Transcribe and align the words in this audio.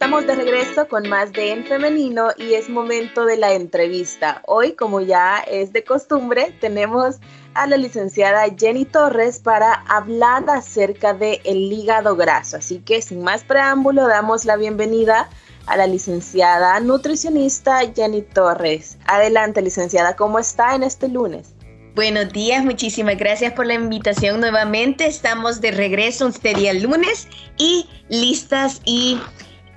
estamos 0.00 0.28
de 0.28 0.36
regreso 0.36 0.86
con 0.86 1.08
más 1.08 1.32
de 1.32 1.50
En 1.50 1.66
Femenino 1.66 2.28
y 2.36 2.54
es 2.54 2.68
momento 2.68 3.24
de 3.24 3.36
la 3.36 3.54
entrevista. 3.54 4.42
Hoy, 4.46 4.74
como 4.74 5.00
ya 5.00 5.38
es 5.38 5.72
de 5.72 5.82
costumbre, 5.82 6.56
tenemos 6.60 7.16
a 7.54 7.66
la 7.66 7.76
licenciada 7.76 8.46
Jenny 8.56 8.84
Torres 8.84 9.40
para 9.40 9.72
hablar 9.88 10.44
acerca 10.50 11.14
del 11.14 11.40
el 11.42 11.72
hígado 11.72 12.14
graso. 12.14 12.58
Así 12.58 12.78
que 12.78 13.02
sin 13.02 13.24
más 13.24 13.42
preámbulo, 13.42 14.06
damos 14.06 14.44
la 14.44 14.56
bienvenida 14.56 15.28
a 15.66 15.76
la 15.76 15.88
licenciada 15.88 16.78
nutricionista 16.78 17.80
Jenny 17.92 18.22
Torres. 18.22 18.98
Adelante, 19.04 19.62
licenciada, 19.62 20.14
¿cómo 20.14 20.38
está 20.38 20.76
en 20.76 20.84
este 20.84 21.08
lunes? 21.08 21.56
Buenos 21.96 22.32
días, 22.32 22.64
muchísimas 22.64 23.18
gracias 23.18 23.52
por 23.54 23.66
la 23.66 23.74
invitación 23.74 24.38
nuevamente. 24.38 25.08
Estamos 25.08 25.60
de 25.60 25.72
regreso 25.72 26.28
este 26.28 26.54
día 26.54 26.72
lunes 26.72 27.26
y 27.56 27.88
listas 28.08 28.80
y 28.84 29.18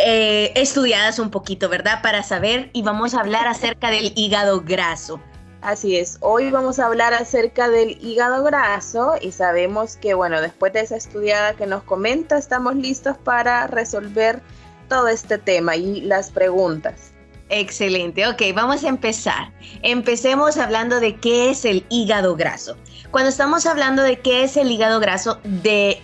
eh, 0.05 0.51
estudiadas 0.55 1.19
un 1.19 1.29
poquito, 1.29 1.69
¿verdad? 1.69 2.01
Para 2.01 2.23
saber 2.23 2.69
y 2.73 2.81
vamos 2.81 3.13
a 3.13 3.21
hablar 3.21 3.47
acerca 3.47 3.89
del 3.89 4.13
hígado 4.15 4.61
graso. 4.61 5.19
Así 5.61 5.95
es, 5.95 6.17
hoy 6.21 6.49
vamos 6.49 6.79
a 6.79 6.87
hablar 6.87 7.13
acerca 7.13 7.69
del 7.69 7.97
hígado 8.01 8.43
graso 8.43 9.13
y 9.21 9.31
sabemos 9.31 9.95
que, 9.95 10.15
bueno, 10.15 10.41
después 10.41 10.73
de 10.73 10.81
esa 10.81 10.95
estudiada 10.95 11.53
que 11.53 11.67
nos 11.67 11.83
comenta, 11.83 12.37
estamos 12.39 12.75
listos 12.75 13.15
para 13.17 13.67
resolver 13.67 14.41
todo 14.89 15.07
este 15.07 15.37
tema 15.37 15.75
y 15.75 16.01
las 16.01 16.31
preguntas. 16.31 17.11
Excelente, 17.49 18.27
ok, 18.27 18.41
vamos 18.55 18.83
a 18.83 18.87
empezar. 18.87 19.51
Empecemos 19.83 20.57
hablando 20.57 20.99
de 20.99 21.17
qué 21.17 21.51
es 21.51 21.63
el 21.65 21.85
hígado 21.89 22.35
graso. 22.35 22.75
Cuando 23.11 23.29
estamos 23.29 23.65
hablando 23.65 24.01
de 24.01 24.19
qué 24.19 24.43
es 24.43 24.57
el 24.57 24.71
hígado 24.71 24.99
graso, 24.99 25.39
de 25.43 26.01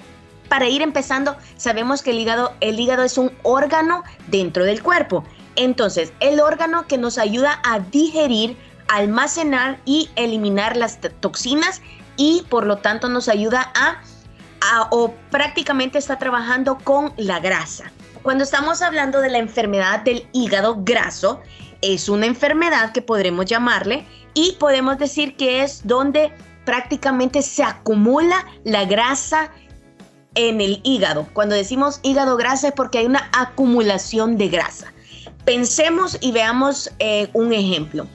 para 0.47 0.67
ir 0.67 0.81
empezando, 0.81 1.35
sabemos 1.57 2.01
que 2.01 2.11
el 2.11 2.19
hígado, 2.19 2.53
es 3.03 3.17
un 3.17 3.31
órgano 3.43 4.03
dentro 4.27 4.63
del 4.63 4.81
cuerpo. 4.81 5.23
Entonces, 5.55 6.13
el 6.19 6.39
órgano 6.39 6.88
que 6.88 6.97
nos 6.97 7.17
ayuda 7.17 7.61
a 7.63 7.80
digerir, 7.80 8.57
almacenar 8.88 9.80
y 9.85 10.09
eliminar 10.16 10.77
las 10.77 10.99
toxinas 11.19 11.81
y 12.16 12.44
por 12.49 12.66
lo 12.66 12.77
tanto 12.77 13.09
nos 13.09 13.27
ayuda 13.27 13.72
a, 13.75 14.02
a 14.61 14.88
o 14.91 15.13
prácticamente 15.30 15.97
está 15.97 16.17
trabajando 16.17 16.77
con 16.77 17.13
la 17.17 17.39
grasa. 17.39 17.91
Cuando 18.22 18.44
estamos 18.44 18.81
hablando 18.81 19.19
de 19.22 19.29
la 19.29 19.38
enfermedad 19.38 20.02
del 20.02 20.27
hígado 20.33 20.77
graso, 20.79 21.41
es 21.81 22.09
una 22.09 22.25
enfermedad 22.25 22.91
que 22.91 23.02
podremos 23.02 23.45
llamarle 23.45 24.05
y 24.33 24.53
podemos 24.59 24.97
decir 24.97 25.35
que 25.35 25.63
es 25.63 25.85
donde 25.85 26.31
prácticamente 26.66 27.41
se 27.41 27.63
acumula 27.63 28.45
la 28.63 28.85
grasa 28.85 29.52
en 30.38 30.61
el 30.61 30.80
hígado. 30.83 31.27
Cuando 31.33 31.55
decimos 31.55 31.99
hígado 32.03 32.38
grasa 32.38 32.69
es 32.69 32.73
porque 32.73 32.99
hay 32.99 33.07
una 33.07 33.30
acumulación 33.33 34.38
de 34.38 34.47
grasa. 34.47 34.94
Pensemos 35.44 36.17
y 36.21 36.31
veamos 36.31 36.91
eh, 36.99 37.27
un 37.33 37.52
ejemplo. 37.53 38.07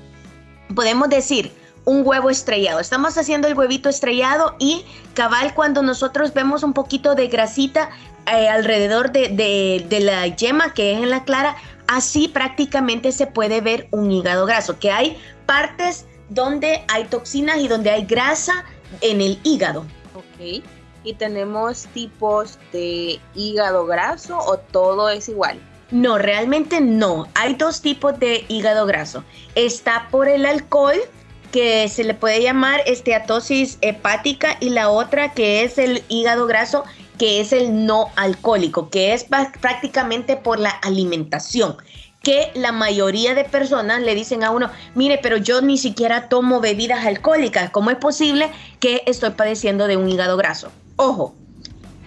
Podemos 0.74 1.08
decir 1.08 1.52
un 1.84 2.06
huevo 2.06 2.30
estrellado. 2.30 2.78
Estamos 2.78 3.18
haciendo 3.18 3.48
el 3.48 3.58
huevito 3.58 3.88
estrellado 3.88 4.54
y 4.60 4.84
cabal 5.14 5.52
cuando 5.54 5.82
nosotros 5.82 6.32
vemos 6.32 6.62
un 6.62 6.72
poquito 6.72 7.16
de 7.16 7.26
grasita 7.26 7.90
eh, 8.26 8.48
alrededor 8.48 9.10
de, 9.10 9.98
la 10.00 10.28
yema 10.28 10.74
que 10.74 10.92
es 10.92 11.02
en 11.02 11.10
la 11.10 11.24
clara, 11.24 11.56
así 11.88 12.28
prácticamente 12.28 13.10
se 13.10 13.26
puede 13.26 13.60
ver 13.60 13.88
un 13.90 14.12
hígado 14.12 14.46
graso, 14.46 14.78
que 14.78 14.92
hay 14.92 15.18
partes 15.44 16.06
donde 16.28 16.84
hay 16.86 17.04
toxinas 17.06 17.58
y 17.58 17.66
donde 17.66 17.90
hay 17.90 18.04
grasa 18.04 18.64
en 19.00 19.20
el 19.20 19.40
hígado. 19.42 19.84
Ok, 20.14 20.62
y 21.04 21.14
tenemos 21.14 21.86
tipos 21.94 22.58
de 22.72 23.20
hígado 23.34 23.86
graso 23.86 24.38
o 24.38 24.58
todo 24.58 25.08
es 25.08 25.28
igual. 25.28 25.60
No, 25.90 26.16
realmente 26.16 26.80
no. 26.80 27.28
Hay 27.34 27.54
dos 27.54 27.82
tipos 27.82 28.18
de 28.18 28.44
hígado 28.48 28.86
graso. 28.86 29.24
Está 29.54 30.08
por 30.10 30.28
el 30.28 30.46
alcohol, 30.46 30.96
que 31.50 31.86
se 31.88 32.02
le 32.02 32.14
puede 32.14 32.42
llamar 32.42 32.80
esteatosis 32.86 33.76
hepática, 33.82 34.56
y 34.60 34.70
la 34.70 34.88
otra 34.88 35.34
que 35.34 35.64
es 35.64 35.76
el 35.76 36.02
hígado 36.08 36.46
graso 36.46 36.84
que 37.18 37.40
es 37.40 37.52
el 37.52 37.84
no 37.84 38.08
alcohólico, 38.16 38.88
que 38.88 39.12
es 39.12 39.24
prácticamente 39.24 40.36
por 40.36 40.58
la 40.58 40.70
alimentación 40.70 41.76
que 42.22 42.52
la 42.54 42.72
mayoría 42.72 43.34
de 43.34 43.44
personas 43.44 44.00
le 44.00 44.14
dicen 44.14 44.44
a 44.44 44.50
uno, 44.50 44.70
mire, 44.94 45.18
pero 45.20 45.36
yo 45.36 45.60
ni 45.60 45.76
siquiera 45.76 46.28
tomo 46.28 46.60
bebidas 46.60 47.04
alcohólicas, 47.04 47.70
¿cómo 47.70 47.90
es 47.90 47.96
posible 47.96 48.50
que 48.80 49.02
estoy 49.06 49.30
padeciendo 49.30 49.86
de 49.86 49.96
un 49.96 50.08
hígado 50.08 50.36
graso? 50.36 50.70
Ojo, 51.02 51.34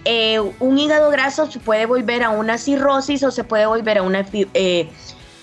eh, 0.04 0.40
un 0.60 0.78
hígado 0.78 1.10
graso 1.10 1.50
se 1.50 1.58
puede 1.60 1.86
volver 1.86 2.22
a 2.22 2.30
una 2.30 2.58
cirrosis 2.58 3.22
o 3.22 3.30
se 3.30 3.44
puede 3.44 3.66
volver 3.66 3.98
a 3.98 4.02
una, 4.02 4.26
eh, 4.32 4.90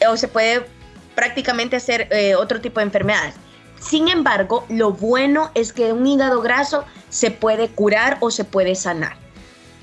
o 0.09 0.18
se 0.18 0.28
puede 0.28 0.66
prácticamente 1.16 1.75
hacer 1.75 2.08
eh, 2.12 2.36
otro 2.36 2.62
tipo 2.62 2.80
de 2.80 2.86
enfermedades. 2.86 3.36
Sin 3.80 4.08
embargo, 4.08 4.66
lo 4.69 4.92
bueno 4.92 5.52
es 5.53 5.74
que 5.74 5.94
un 5.94 6.08
hígado 6.08 6.42
graso 6.42 6.86
se 7.09 7.30
puede 7.31 7.69
curar 7.69 8.18
o 8.22 8.31
se 8.31 8.44
puede 8.44 8.75
sanar 8.75 9.24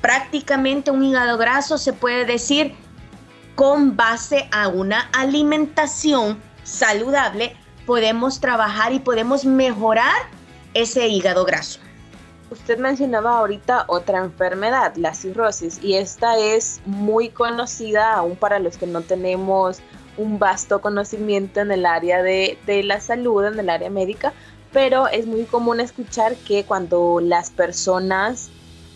prácticamente 0.01 0.91
un 0.91 1.05
hígado 1.05 1.39
graso 1.39 1.79
se 1.79 1.93
puede 1.93 2.25
decir 2.25 2.75
con 3.55 3.97
base 3.97 4.49
a 4.53 4.69
una 4.69 5.11
alimentación 5.13 6.41
saludable, 6.63 7.57
podemos 7.87 8.41
trabajar 8.41 8.93
y 8.93 9.01
podemos 9.01 9.45
mejorar 9.45 10.23
ese 10.73 11.09
hígado 11.09 11.45
graso. 11.45 11.81
Usted 12.51 12.79
mencionaba 12.79 13.39
ahorita 13.39 13.85
otra 13.87 14.19
enfermedad, 14.19 14.95
la 14.97 15.15
cirrosis, 15.15 15.79
y 15.83 15.95
esta 15.95 16.37
es 16.37 16.81
muy 16.85 17.29
conocida 17.29 18.15
aún 18.15 18.37
para 18.37 18.59
los 18.59 18.77
que 18.77 18.87
no 18.87 19.03
tenemos 19.03 19.81
un 20.17 20.39
vasto 20.39 20.81
conocimiento 20.81 21.61
en 21.61 21.71
el 21.71 21.87
área 21.87 22.23
de, 22.23 22.59
de 22.67 22.83
la 22.83 23.01
salud, 23.01 23.45
en 23.45 23.59
el 23.59 23.71
área 23.71 23.89
médica, 23.89 24.33
pero 24.73 25.07
es 25.09 25.27
muy 25.27 25.45
común 25.45 25.81
escuchar 25.81 26.35
que 26.37 26.65
cuando 26.65 27.21
las 27.21 27.51
personas 27.51 28.51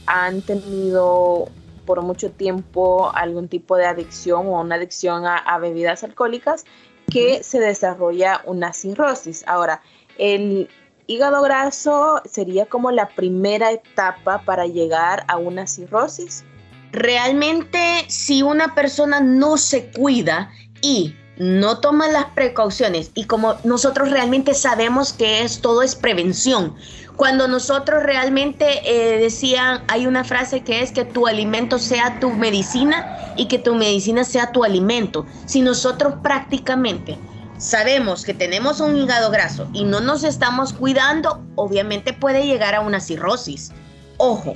han 0.07 0.43
tenido 0.43 1.49
por 1.85 2.03
mucho 2.03 2.31
tiempo 2.31 3.11
algún 3.15 3.49
tipo 3.49 3.77
de 3.77 3.87
adicción 3.87 4.47
o 4.47 4.61
una 4.61 4.77
adicción 4.77 5.25
a, 5.27 5.59
bebidas 5.59 6.03
alcohólicas 6.05 6.65
que 7.11 7.43
se 7.43 7.61
desarrolla 7.61 8.41
una 8.47 8.73
cirrosis. 8.73 9.45
Ahora, 9.47 9.83
el 10.19 10.69
hígado 11.07 11.43
graso 11.43 12.23
sería 12.25 12.67
como 12.67 12.91
la 12.91 13.09
primera 13.09 13.73
etapa 13.73 14.43
para 14.45 14.67
llegar 14.67 15.25
a 15.29 15.37
una 15.37 15.67
cirrosis. 15.67 16.45
Realmente, 16.93 18.05
si 18.09 18.43
una 18.43 18.75
persona 18.75 19.21
no 19.21 19.57
se 19.57 19.91
cuida 19.91 20.51
y 20.81 21.15
no 21.37 21.81
toma 21.81 22.07
las 22.09 22.27
precauciones 22.27 23.11
y 23.15 23.25
como 23.25 23.57
nosotros 23.65 24.11
realmente 24.11 24.55
sabemos 24.55 25.13
que 25.13 25.43
es 25.43 25.61
todo 25.61 25.83
es 25.83 25.97
prevención, 25.97 26.77
cuando 27.17 27.49
nosotros 27.49 28.03
realmente 28.03 28.83
eh, 28.85 29.19
decían, 29.19 29.83
hay 29.89 30.07
una 30.07 30.25
frase 30.25 30.63
que 30.63 30.81
es 30.81 30.93
que 30.93 31.05
tu 31.05 31.27
alimento 31.27 31.79
sea 31.79 32.19
tu 32.19 32.31
medicina 32.31 33.35
y 33.37 33.47
que 33.47 33.59
tu 33.59 33.75
medicina 33.75 34.25
sea 34.25 34.53
tu 34.53 34.65
alimento. 34.65 35.25
Si 35.47 35.61
nosotros 35.61 36.15
prácticamente 36.23 37.19
sabemos 37.59 38.25
que 38.25 38.35
tenemos 38.35 38.81
un 38.81 38.97
hígado 38.97 39.31
graso 39.31 39.69
y 39.73 39.85
no 39.85 40.01
nos 40.01 40.25
estamos 40.25 40.73
cuidando, 40.73 41.45
obviamente 41.55 42.13
puede 42.13 42.47
llegar 42.47 42.75
a 42.75 42.81
una 42.81 43.01
cirrosis. 43.01 43.73
Ojo, 44.17 44.55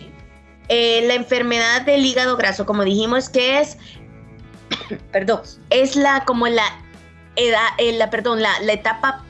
eh, 0.68 1.02
la 1.06 1.14
enfermedad 1.14 1.82
del 1.82 2.04
hígado 2.04 2.36
graso, 2.36 2.66
como 2.66 2.84
dijimos 2.84 3.28
que 3.28 3.60
es, 3.60 3.78
perdón, 5.12 5.42
es 5.70 5.96
la 5.96 6.24
como 6.24 6.46
la 6.46 6.64
edad, 7.36 7.68
eh, 7.78 7.92
la, 7.92 8.10
perdón, 8.10 8.42
la, 8.42 8.60
la 8.60 8.72
etapa 8.72 9.24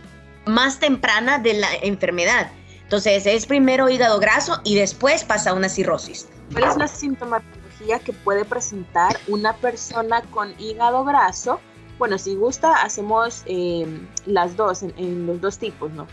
más 0.47 0.81
temprana 0.81 1.39
de 1.39 1.55
la 1.55 1.69
enfermedad. 1.83 2.51
Entonces 2.83 3.27
es 3.27 3.45
primero 3.47 3.89
hígado 3.89 4.19
graso 4.19 4.61
y 4.65 4.75
después 4.75 5.23
pasa 5.23 5.53
una 5.53 5.69
cirrosis. 5.69 6.27
¿Cuál 6.53 6.65
es 6.65 6.77
la 6.79 6.89
sintomatología 6.89 7.99
que 7.99 8.15
puede 8.15 8.47
presentar 8.47 9.19
una 9.29 9.55
persona 9.57 10.23
con 10.31 10.59
hígado 10.59 11.05
graso? 11.05 11.61
Bueno, 11.99 12.19
si 12.19 12.35
gusta, 12.35 12.83
hacemos 12.83 13.43
em, 13.47 14.07
las 14.27 14.57
dos, 14.57 14.83
en, 14.83 15.27
los 15.27 15.41
dos 15.41 15.59
tipos, 15.59 15.91
¿no? 15.93 16.07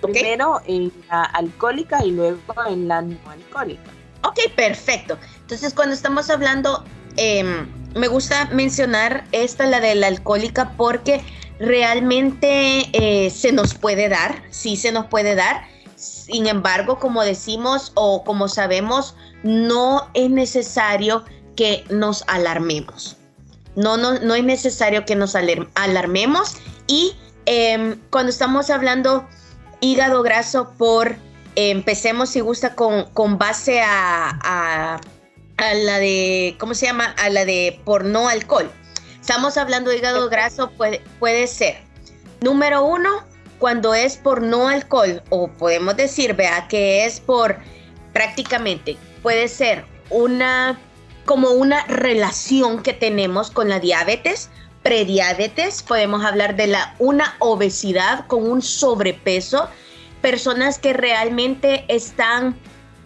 Primero 0.00 0.60
en 0.66 0.92
la 1.08 1.24
alcohólica 1.24 2.04
y 2.04 2.12
luego 2.12 2.38
en 2.68 2.88
la 2.88 3.02
no 3.02 3.18
alcohólica. 3.28 3.90
Ok, 4.24 4.38
perfecto. 4.54 5.18
Entonces, 5.40 5.74
cuando 5.74 5.94
estamos 5.94 6.30
hablando, 6.30 6.84
em, 7.16 7.66
me 7.94 8.08
gusta 8.08 8.46
mencionar 8.46 9.24
esta, 9.32 9.66
la 9.66 9.80
de 9.80 9.94
la 9.94 10.06
alcohólica, 10.06 10.72
porque 10.76 11.22
realmente 11.58 12.88
eh, 12.92 13.30
se 13.30 13.52
nos 13.52 13.74
puede 13.74 14.08
dar, 14.08 14.42
sí 14.50 14.76
se 14.76 14.92
nos 14.92 15.06
puede 15.06 15.34
dar 15.34 15.64
sin 16.00 16.46
embargo, 16.46 16.98
como 16.98 17.22
decimos 17.22 17.92
o 17.94 18.24
como 18.24 18.48
sabemos, 18.48 19.14
no 19.42 20.08
es 20.14 20.30
necesario 20.30 21.24
que 21.56 21.84
nos 21.90 22.24
alarmemos. 22.26 23.16
No, 23.76 23.96
no, 23.96 24.18
no 24.18 24.34
es 24.34 24.44
necesario 24.44 25.04
que 25.04 25.14
nos 25.14 25.34
alarmemos. 25.34 26.56
Y 26.86 27.16
em, 27.46 27.98
cuando 28.10 28.30
estamos 28.30 28.70
hablando 28.70 29.28
hígado 29.80 30.22
graso 30.22 30.72
por, 30.76 31.16
empecemos 31.56 32.30
si 32.30 32.40
gusta 32.40 32.74
con, 32.74 33.04
con 33.12 33.38
base 33.38 33.80
a, 33.82 35.00
a, 35.56 35.74
la 35.74 35.98
de, 35.98 36.56
¿cómo 36.58 36.74
se 36.74 36.86
llama? 36.86 37.14
A 37.18 37.28
la 37.30 37.44
de 37.44 37.80
por 37.84 38.04
no 38.04 38.28
alcohol. 38.28 38.70
estamos 39.20 39.56
hablando 39.56 39.90
de 39.90 39.98
hígado 39.98 40.28
graso, 40.28 40.70
puede, 40.70 41.02
puede 41.18 41.46
ser, 41.46 41.78
número 42.40 42.84
uno, 42.84 43.24
cuando 43.58 43.94
es 43.94 44.16
por 44.16 44.42
no 44.42 44.68
alcohol, 44.68 45.22
o 45.28 45.48
podemos 45.48 45.96
decir, 45.96 46.34
vea, 46.34 46.66
que 46.68 47.04
es 47.04 47.20
por 47.20 47.58
prácticamente, 48.12 48.96
puede 49.22 49.48
ser 49.48 49.84
una 50.08 50.80
como 51.30 51.50
una 51.50 51.86
relación 51.86 52.82
que 52.82 52.92
tenemos 52.92 53.52
con 53.52 53.68
la 53.68 53.78
diabetes, 53.78 54.50
prediabetes, 54.82 55.80
podemos 55.84 56.24
hablar 56.24 56.56
de 56.56 56.66
la 56.66 56.96
una 56.98 57.36
obesidad 57.38 58.26
con 58.26 58.50
un 58.50 58.62
sobrepeso, 58.62 59.68
personas 60.22 60.80
que 60.80 60.92
realmente 60.92 61.84
están 61.86 62.58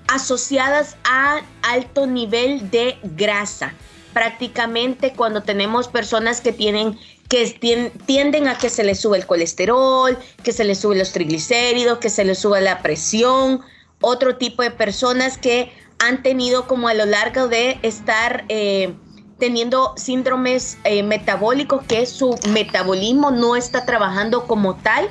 asociadas 0.09 0.97
a 1.05 1.43
alto 1.61 2.06
nivel 2.06 2.71
de 2.71 2.97
grasa. 3.03 3.75
Prácticamente 4.15 5.12
cuando 5.12 5.43
tenemos 5.43 5.88
personas 5.88 6.41
que 6.41 6.55
tienen 6.55 6.99
que 7.29 7.91
tienden 8.06 8.49
a 8.49 8.56
que 8.56 8.71
se 8.71 8.85
les 8.85 9.00
sube 9.00 9.19
el 9.19 9.26
colesterol, 9.26 10.17
que 10.43 10.53
se 10.53 10.65
les 10.65 10.79
sube 10.79 10.97
los 10.97 11.12
triglicéridos, 11.12 11.99
que 11.99 12.09
se 12.09 12.25
les 12.25 12.38
sube 12.38 12.62
la 12.62 12.81
presión, 12.81 13.61
otro 14.00 14.37
tipo 14.37 14.62
de 14.62 14.71
personas 14.71 15.37
que 15.37 15.71
han 15.99 16.23
tenido 16.23 16.67
como 16.67 16.88
a 16.88 16.94
lo 16.94 17.06
largo 17.06 17.49
de 17.49 17.79
estar 17.82 18.44
eh, 18.49 18.94
teniendo 19.38 19.94
síndromes 19.96 20.79
eh, 20.85 21.02
metabólicos 21.02 21.85
que 21.85 22.06
su 22.06 22.38
metabolismo 22.49 23.31
no 23.31 23.56
está 23.56 23.85
trabajando 23.85 24.46
como 24.46 24.76
tal 24.76 25.08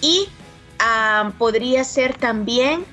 y 0.00 0.28
ah, 0.78 1.32
podría 1.38 1.84
ser 1.84 2.16
también 2.16 2.84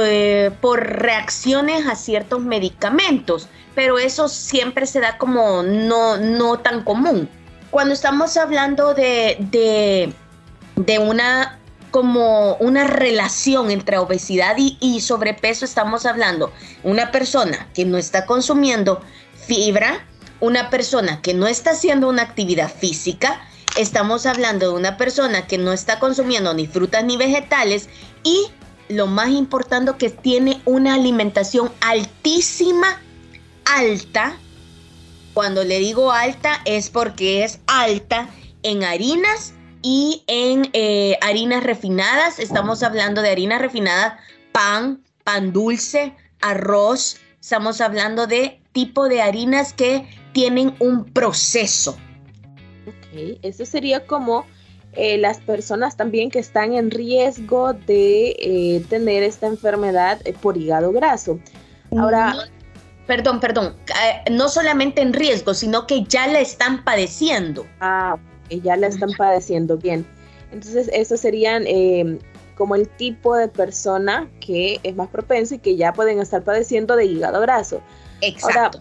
eh, 0.00 0.50
por 0.60 0.80
reacciones 0.80 1.86
a 1.86 1.96
ciertos 1.96 2.40
medicamentos, 2.40 3.48
pero 3.74 3.98
eso 3.98 4.28
siempre 4.28 4.86
se 4.86 5.00
da 5.00 5.18
como 5.18 5.62
no, 5.62 6.16
no 6.16 6.58
tan 6.60 6.82
común. 6.82 7.28
Cuando 7.70 7.92
estamos 7.92 8.36
hablando 8.36 8.94
de, 8.94 9.36
de, 9.50 10.12
de 10.76 10.98
una 10.98 11.58
como 11.96 12.56
una 12.56 12.86
relación 12.86 13.70
entre 13.70 13.96
obesidad 13.96 14.54
y, 14.58 15.00
sobrepeso, 15.00 15.64
estamos 15.64 16.04
hablando 16.04 16.52
una 16.82 17.10
persona 17.10 17.70
que 17.72 17.86
no 17.86 17.96
está 17.96 18.26
consumiendo 18.26 19.00
fibra, 19.46 20.06
una 20.40 20.68
persona 20.68 21.22
que 21.22 21.32
no 21.32 21.46
está 21.46 21.70
haciendo 21.70 22.10
una 22.10 22.20
actividad 22.20 22.70
física, 22.70 23.40
estamos 23.78 24.26
hablando 24.26 24.68
de 24.68 24.74
una 24.74 24.98
persona 24.98 25.46
que 25.46 25.56
no 25.56 25.72
está 25.72 25.98
consumiendo 25.98 26.52
ni 26.52 26.66
frutas 26.66 27.02
ni 27.02 27.16
vegetales 27.16 27.88
y 28.22 28.48
lo 28.90 29.06
más 29.06 29.30
importante 29.30 29.90
que 29.96 30.10
tiene 30.10 30.60
una 30.66 30.96
alimentación 30.96 31.72
altísima, 31.80 33.00
alta. 33.64 34.36
Cuando 35.32 35.64
le 35.64 35.78
digo 35.78 36.12
alta 36.12 36.60
es 36.66 36.90
porque 36.90 37.42
es 37.42 37.58
alta 37.66 38.28
en 38.62 38.84
harinas 38.84 39.54
y 39.88 40.24
en 40.26 40.68
eh, 40.72 41.16
harinas 41.22 41.62
refinadas, 41.62 42.40
estamos 42.40 42.82
hablando 42.82 43.22
de 43.22 43.30
harinas 43.30 43.60
refinadas, 43.60 44.14
pan, 44.50 45.00
pan 45.22 45.52
dulce, 45.52 46.12
arroz, 46.40 47.18
estamos 47.40 47.80
hablando 47.80 48.26
de 48.26 48.60
tipo 48.72 49.08
de 49.08 49.22
harinas 49.22 49.72
que 49.72 50.08
tienen 50.32 50.74
un 50.80 51.04
proceso. 51.04 51.92
Ok, 52.88 53.38
eso 53.42 53.64
sería 53.64 54.04
como 54.08 54.44
eh, 54.94 55.18
las 55.18 55.38
personas 55.38 55.96
también 55.96 56.32
que 56.32 56.40
están 56.40 56.72
en 56.72 56.90
riesgo 56.90 57.72
de 57.72 58.30
eh, 58.40 58.84
tener 58.88 59.22
esta 59.22 59.46
enfermedad 59.46 60.20
por 60.42 60.56
hígado 60.56 60.90
graso. 60.90 61.38
Ahora... 61.96 62.34
perdón, 63.06 63.38
perdón, 63.38 63.76
no 64.32 64.48
solamente 64.48 65.00
en 65.00 65.12
riesgo, 65.12 65.54
sino 65.54 65.86
que 65.86 66.02
ya 66.02 66.26
la 66.26 66.40
están 66.40 66.82
padeciendo. 66.82 67.64
Ah, 67.78 68.16
ya 68.48 68.76
la 68.76 68.86
están 68.86 69.10
padeciendo 69.16 69.76
bien. 69.76 70.06
Entonces, 70.52 70.88
esos 70.92 71.20
serían 71.20 71.64
eh, 71.66 72.18
como 72.56 72.74
el 72.74 72.88
tipo 72.88 73.36
de 73.36 73.48
persona 73.48 74.30
que 74.40 74.80
es 74.82 74.96
más 74.96 75.08
propenso 75.08 75.54
y 75.54 75.58
que 75.58 75.76
ya 75.76 75.92
pueden 75.92 76.18
estar 76.20 76.42
padeciendo 76.42 76.96
de 76.96 77.06
hígado 77.06 77.40
graso. 77.40 77.80
Exacto. 78.22 78.80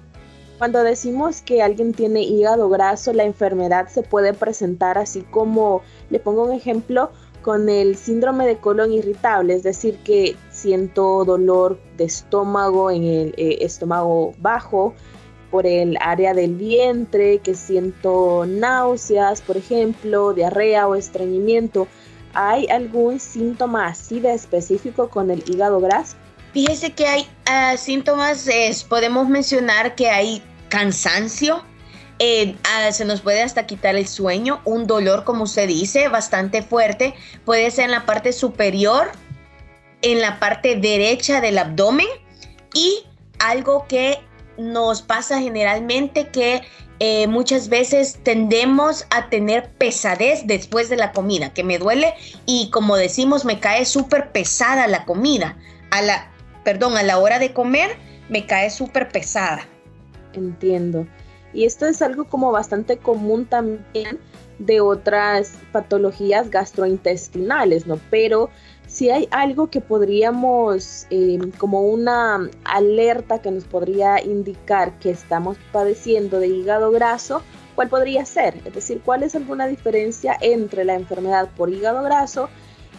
cuando 0.58 0.82
decimos 0.84 1.42
que 1.42 1.62
alguien 1.62 1.94
tiene 1.94 2.22
hígado 2.22 2.70
graso, 2.70 3.12
la 3.12 3.26
enfermedad 3.26 3.90
se 3.90 4.02
puede 4.02 4.34
presentar 4.34 4.98
así 4.98 5.22
como, 5.24 5.82
le 6.10 6.20
pongo 6.20 6.44
un 6.44 6.54
ejemplo, 6.54 7.12
con 7.46 7.70
el 7.70 7.96
síndrome 7.96 8.48
de 8.48 8.58
colon 8.58 8.92
irritable, 8.92 9.54
es 9.54 9.62
decir, 9.62 10.00
que 10.04 10.36
siento 10.50 11.24
dolor 11.26 11.80
de 11.96 12.06
estómago 12.06 12.90
en 12.90 13.04
el 13.04 13.36
eh, 13.38 13.58
estómago 13.62 14.34
bajo, 14.40 14.96
por 15.56 15.66
el 15.66 15.98
área 16.02 16.34
del 16.34 16.54
vientre, 16.56 17.40
que 17.40 17.56
siento 17.56 18.44
náuseas, 18.46 19.40
por 19.40 19.56
ejemplo, 19.56 20.34
diarrea 20.34 20.86
o 20.86 20.96
estreñimiento. 20.96 21.88
¿Hay 22.34 22.68
algún 22.68 23.22
síntoma 23.22 23.88
así 23.88 24.20
de 24.20 24.34
específico 24.34 25.10
con 25.10 25.32
el 25.32 25.46
hígado 25.48 25.80
graso? 25.80 26.18
Fíjese 26.52 26.92
que 26.92 27.08
hay 27.08 27.26
ah, 27.46 27.78
síntomas, 27.78 28.46
podemos 28.90 29.30
mencionar 29.30 29.96
que 29.96 30.10
hay 30.10 30.44
cansancio, 30.68 31.64
eh, 32.20 32.58
ah, 32.66 32.92
se 32.92 33.06
nos 33.06 33.22
puede 33.22 33.42
hasta 33.42 33.66
quitar 33.66 33.96
el 33.96 34.10
sueño, 34.10 34.60
un 34.66 34.88
dolor, 34.88 35.24
como 35.24 35.46
usted 35.46 35.70
dice, 35.70 36.10
bastante 36.10 36.64
fuerte, 36.64 37.16
puede 37.46 37.72
ser 37.72 37.86
en 37.86 37.92
la 37.92 38.06
parte 38.06 38.34
superior, 38.34 39.10
en 40.02 40.20
la 40.20 40.38
parte 40.38 40.76
derecha 40.76 41.40
del 41.40 41.58
abdomen 41.60 42.08
y 42.74 43.06
algo 43.40 43.86
que 43.88 44.20
nos 44.58 45.02
pasa 45.02 45.40
generalmente 45.40 46.28
que 46.30 46.62
eh, 47.00 47.28
muchas 47.28 47.68
veces 47.68 48.20
tendemos 48.24 49.06
a 49.10 49.30
tener 49.30 49.70
pesadez 49.72 50.48
después 50.48 50.88
de 50.90 50.96
la 50.96 51.12
comida, 51.12 51.54
que 51.54 51.64
me 51.64 51.78
duele 51.78 52.14
y 52.46 52.70
como 52.70 52.96
decimos 52.96 53.44
me 53.44 53.60
cae 53.60 53.86
súper 53.86 54.32
pesada 54.32 54.88
la 54.88 55.06
comida. 55.06 55.58
A 55.92 56.02
la, 56.02 56.32
perdón, 56.64 56.98
a 56.98 57.04
la 57.04 57.18
hora 57.18 57.40
de 57.40 57.54
comer 57.54 57.98
me 58.30 58.46
cae 58.46 58.70
súper 58.70 59.10
pesada. 59.10 59.68
Entiendo. 60.34 61.06
Y 61.54 61.66
esto 61.66 61.86
es 61.86 62.02
algo 62.02 62.26
como 62.26 62.52
bastante 62.52 62.98
común 62.98 63.46
también 63.46 64.20
de 64.60 64.82
otras 64.82 65.54
patologías 65.72 66.50
gastrointestinales, 66.50 67.88
¿no? 67.88 68.00
Pero 68.10 68.50
si 68.96 69.10
hay 69.10 69.28
algo 69.32 69.70
que 69.70 69.82
podríamos, 69.82 71.06
eh, 71.10 71.38
como 71.58 71.82
una 71.82 72.50
alerta 72.64 73.42
que 73.42 73.52
nos 73.52 73.66
podría 73.66 74.24
indicar 74.24 74.98
que 75.00 75.10
estamos 75.10 75.58
padeciendo 75.74 76.40
de 76.40 76.48
hígado 76.48 76.92
graso, 76.92 77.42
¿cuál 77.76 77.90
podría 77.90 78.24
ser? 78.24 78.56
Es 78.64 78.74
decir, 78.74 79.02
¿cuál 79.04 79.24
es 79.24 79.36
alguna 79.36 79.68
diferencia 79.68 80.38
entre 80.40 80.86
la 80.86 80.94
enfermedad 80.94 81.50
por 81.58 81.70
hígado 81.74 82.04
graso 82.04 82.48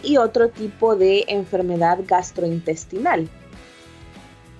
y 0.03 0.17
otro 0.17 0.49
tipo 0.49 0.95
de 0.95 1.25
enfermedad 1.29 1.97
gastrointestinal? 2.05 3.27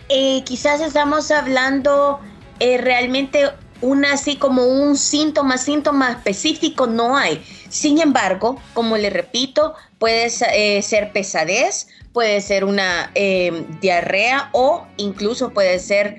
Eh, 0.09 0.43
quizás 0.43 0.81
estamos 0.81 1.29
hablando 1.29 2.19
eh, 2.59 2.79
realmente 2.79 3.51
una 3.81 4.13
así 4.13 4.37
como 4.37 4.65
un 4.65 4.97
síntoma, 4.97 5.59
síntoma 5.59 6.13
específico 6.13 6.87
no 6.87 7.15
hay. 7.15 7.43
Sin 7.69 7.99
embargo, 7.99 8.59
como 8.73 8.97
le 8.97 9.11
repito, 9.11 9.75
puede 9.99 10.29
eh, 10.53 10.81
ser 10.81 11.11
pesadez, 11.11 11.87
puede 12.13 12.41
ser 12.41 12.63
una 12.63 13.11
eh, 13.15 13.65
diarrea 13.81 14.49
o 14.53 14.87
incluso 14.97 15.51
puede 15.51 15.79
ser 15.79 16.17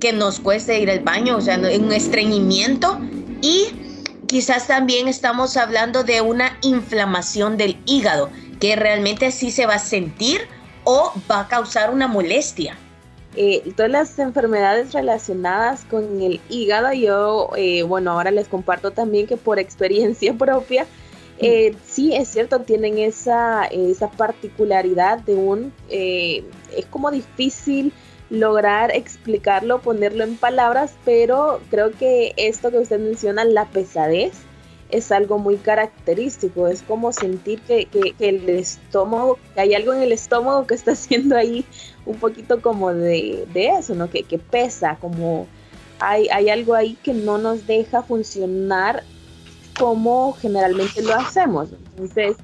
que 0.00 0.12
nos 0.12 0.40
cueste 0.40 0.78
ir 0.80 0.90
al 0.90 1.00
baño, 1.00 1.36
o 1.36 1.40
sea, 1.40 1.58
un 1.58 1.92
estreñimiento 1.92 3.00
y 3.40 3.68
quizás 4.26 4.66
también 4.66 5.08
estamos 5.08 5.56
hablando 5.56 6.02
de 6.02 6.20
una 6.20 6.58
inflamación 6.62 7.56
del 7.56 7.78
hígado, 7.86 8.30
que 8.60 8.76
realmente 8.76 9.30
sí 9.30 9.50
se 9.50 9.66
va 9.66 9.74
a 9.74 9.78
sentir 9.78 10.42
o 10.84 11.12
va 11.30 11.40
a 11.40 11.48
causar 11.48 11.90
una 11.92 12.06
molestia. 12.06 12.76
Eh, 13.36 13.72
todas 13.76 13.90
las 13.90 14.18
enfermedades 14.18 14.92
relacionadas 14.92 15.84
con 15.84 16.22
el 16.22 16.40
hígado, 16.48 16.92
yo, 16.92 17.50
eh, 17.56 17.82
bueno, 17.82 18.12
ahora 18.12 18.30
les 18.30 18.46
comparto 18.46 18.92
también 18.92 19.26
que 19.26 19.36
por 19.36 19.58
experiencia 19.58 20.32
propia, 20.38 20.86
eh, 21.38 21.74
sí 21.86 22.14
es 22.14 22.28
cierto, 22.28 22.60
tienen 22.60 22.98
esa, 22.98 23.64
esa 23.64 24.10
particularidad 24.10 25.18
de 25.18 25.34
un, 25.34 25.72
es 25.88 26.86
como 26.90 27.10
difícil 27.10 27.92
lograr 28.30 28.90
explicarlo, 28.94 29.80
ponerlo 29.80 30.24
en 30.24 30.36
palabras, 30.36 30.94
pero 31.04 31.60
creo 31.70 31.90
que 31.92 32.32
esto 32.36 32.70
que 32.70 32.78
usted 32.78 32.98
menciona, 32.98 33.44
la 33.44 33.66
pesadez, 33.66 34.32
es 34.90 35.10
algo 35.10 35.38
muy 35.38 35.56
característico, 35.56 36.68
es 36.68 36.82
como 36.82 37.12
sentir 37.12 37.60
que, 37.62 37.88
el 38.18 38.48
estómago, 38.48 39.38
que 39.54 39.60
hay 39.60 39.74
algo 39.74 39.92
en 39.92 40.02
el 40.02 40.12
estómago 40.12 40.66
que 40.66 40.74
está 40.74 40.92
haciendo 40.92 41.36
ahí 41.36 41.64
un 42.06 42.16
poquito 42.16 42.60
como 42.60 42.92
de, 42.92 43.46
eso, 43.54 43.94
¿no? 43.94 44.10
Que, 44.10 44.22
pesa, 44.38 44.96
como 45.00 45.46
hay, 45.98 46.28
hay 46.28 46.50
algo 46.50 46.74
ahí 46.74 46.96
que 47.02 47.14
no 47.14 47.38
nos 47.38 47.66
deja 47.66 48.02
funcionar 48.02 49.04
como 49.78 50.32
generalmente 50.34 51.02
lo 51.02 51.14
hacemos. 51.14 51.70
Entonces, 51.72 52.36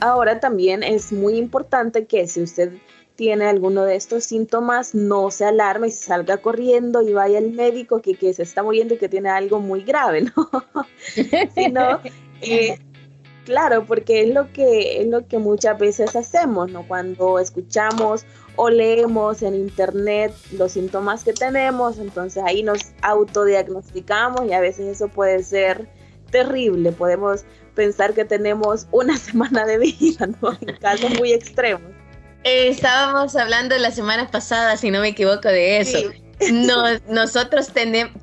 ahora 0.00 0.40
también 0.40 0.82
es 0.82 1.12
muy 1.12 1.36
importante 1.36 2.06
que 2.06 2.26
si 2.26 2.42
usted 2.42 2.72
tiene 3.16 3.46
alguno 3.46 3.84
de 3.84 3.96
estos 3.96 4.24
síntomas, 4.24 4.94
no 4.94 5.30
se 5.30 5.46
alarme 5.46 5.88
y 5.88 5.90
salga 5.90 6.36
corriendo 6.36 7.00
y 7.00 7.12
vaya 7.12 7.38
al 7.38 7.50
médico 7.50 8.02
que, 8.02 8.14
se 8.34 8.42
está 8.42 8.62
muriendo 8.62 8.94
y 8.94 8.98
que 8.98 9.08
tiene 9.08 9.30
algo 9.30 9.58
muy 9.58 9.82
grave, 9.82 10.22
¿no? 10.22 10.50
Sino, 11.54 12.00
eh, 12.42 12.78
claro, 13.46 13.86
porque 13.86 14.24
es 14.24 14.34
lo, 14.34 14.52
que, 14.52 15.00
es 15.00 15.06
lo 15.06 15.26
que 15.26 15.38
muchas 15.38 15.78
veces 15.78 16.14
hacemos, 16.14 16.70
¿no? 16.70 16.86
Cuando 16.86 17.38
escuchamos 17.38 18.26
o 18.56 18.68
leemos 18.68 19.42
en 19.42 19.54
internet 19.54 20.34
los 20.52 20.72
síntomas 20.72 21.24
que 21.24 21.32
tenemos, 21.32 21.98
entonces 21.98 22.42
ahí 22.46 22.62
nos 22.62 22.92
autodiagnosticamos 23.00 24.46
y 24.46 24.52
a 24.52 24.60
veces 24.60 24.86
eso 24.86 25.08
puede 25.08 25.42
ser 25.42 25.88
terrible, 26.30 26.92
podemos 26.92 27.44
pensar 27.74 28.14
que 28.14 28.24
tenemos 28.24 28.86
una 28.90 29.16
semana 29.18 29.64
de 29.64 29.78
vida, 29.78 30.28
¿no? 30.40 30.56
En 30.60 30.76
casos 30.76 31.10
muy 31.18 31.32
extremos. 31.32 31.90
estábamos 32.44 33.36
hablando 33.36 33.76
la 33.78 33.90
semana 33.90 34.28
pasada, 34.28 34.76
si 34.76 34.90
no 34.90 35.00
me 35.00 35.08
equivoco, 35.08 35.48
de 35.48 35.78
eso. 35.78 35.98
nosotros 37.08 37.68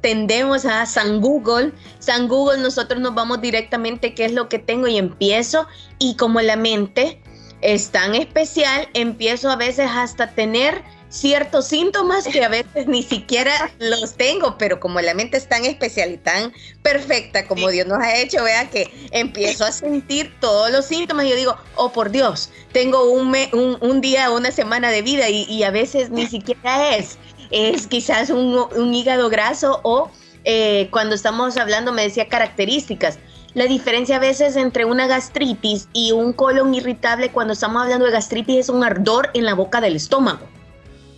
tendemos 0.01 0.65
a 0.65 0.86
San 0.86 1.22
Google. 1.22 1.72
San 2.00 2.27
Google, 2.27 2.60
nosotros 2.60 3.01
nos 3.01 3.15
vamos 3.15 3.41
directamente 3.41 4.13
qué 4.13 4.25
es 4.25 4.33
lo 4.33 4.50
que 4.50 4.60
tengo 4.60 4.88
y 4.88 4.98
empiezo. 4.98 5.67
Y 6.00 6.15
como 6.15 6.41
la 6.41 6.55
mente 6.55 7.22
es 7.62 7.89
tan 7.89 8.13
especial, 8.13 8.89
empiezo 8.93 9.50
a 9.50 9.55
veces 9.55 9.88
hasta 9.89 10.31
tener 10.31 10.83
ciertos 11.13 11.67
síntomas 11.67 12.27
que 12.27 12.43
a 12.43 12.50
veces 12.50 12.88
ni 12.88 13.03
siquiera 13.03 13.72
los 13.77 14.15
tengo, 14.15 14.58
pero 14.58 14.79
como 14.79 15.00
la 15.00 15.13
mente 15.13 15.38
es 15.38 15.48
tan 15.48 15.63
especial 15.63 16.12
y 16.12 16.17
tan 16.17 16.51
perfecta 16.82 17.46
como 17.46 17.70
Dios 17.70 17.86
nos 17.86 18.00
ha 18.00 18.17
hecho, 18.17 18.43
vea 18.43 18.67
que 18.72 18.91
empiezo 19.12 19.63
a 19.63 19.72
sentir 19.72 20.34
todos 20.39 20.72
los 20.72 20.86
síntomas 20.86 21.27
y 21.27 21.29
yo 21.29 21.36
digo, 21.36 21.55
oh 21.75 21.91
por 21.91 22.10
Dios, 22.10 22.50
tengo 22.72 23.12
un, 23.12 23.32
un, 23.79 24.01
día, 24.01 24.32
una 24.32 24.51
semana 24.51 24.89
de 24.89 25.03
vida 25.03 25.29
y, 25.29 25.63
a 25.63 25.70
veces 25.70 26.10
ni 26.10 26.25
siquiera 26.25 26.96
es, 26.96 27.20
es 27.51 27.86
quizás 27.86 28.32
un, 28.32 28.93
hígado 28.93 29.29
graso 29.29 29.82
o 29.84 30.10
eh, 30.46 30.88
cuando 30.89 31.13
estamos 31.13 31.58
hablando, 31.58 31.91
me 31.91 32.01
decía 32.01 32.27
características. 32.27 33.20
La 33.53 33.65
diferencia 33.65 34.15
a 34.15 34.20
veces 34.20 34.55
entre 34.55 34.86
una 34.86 35.05
gastritis 35.05 35.88
y 35.93 36.12
un 36.12 36.34
colon 36.34 36.74
irritable 36.74 37.29
cuando 37.29 37.53
estamos 37.53 37.84
hablando 37.84 38.05
de 38.08 38.12
gastritis 38.12 38.58
es 38.58 38.70
un 38.70 38.84
ardor 38.84 39.29
en 39.36 39.46
la 39.46 39.53
boca 39.53 39.79
del 39.79 39.96
estómago 39.96 40.52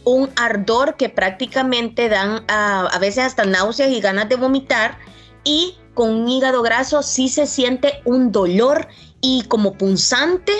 un 0.05 0.29
ardor 0.35 0.95
que 0.95 1.09
prácticamente 1.09 2.09
dan 2.09 2.45
a, 2.47 2.97
veces 2.99 3.25
hasta 3.25 3.43
náuseas 3.43 3.89
y 3.89 3.99
ganas 3.99 4.29
de 4.29 4.35
vomitar 4.35 4.97
y 5.43 5.75
con 5.93 6.11
un 6.11 6.29
hígado 6.29 6.61
graso 6.61 7.01
sí 7.01 7.27
se 7.27 7.47
siente 7.47 8.01
un 8.05 8.31
dolor 8.31 8.87
y 9.21 9.43
como 9.47 9.73
punzante 9.73 10.53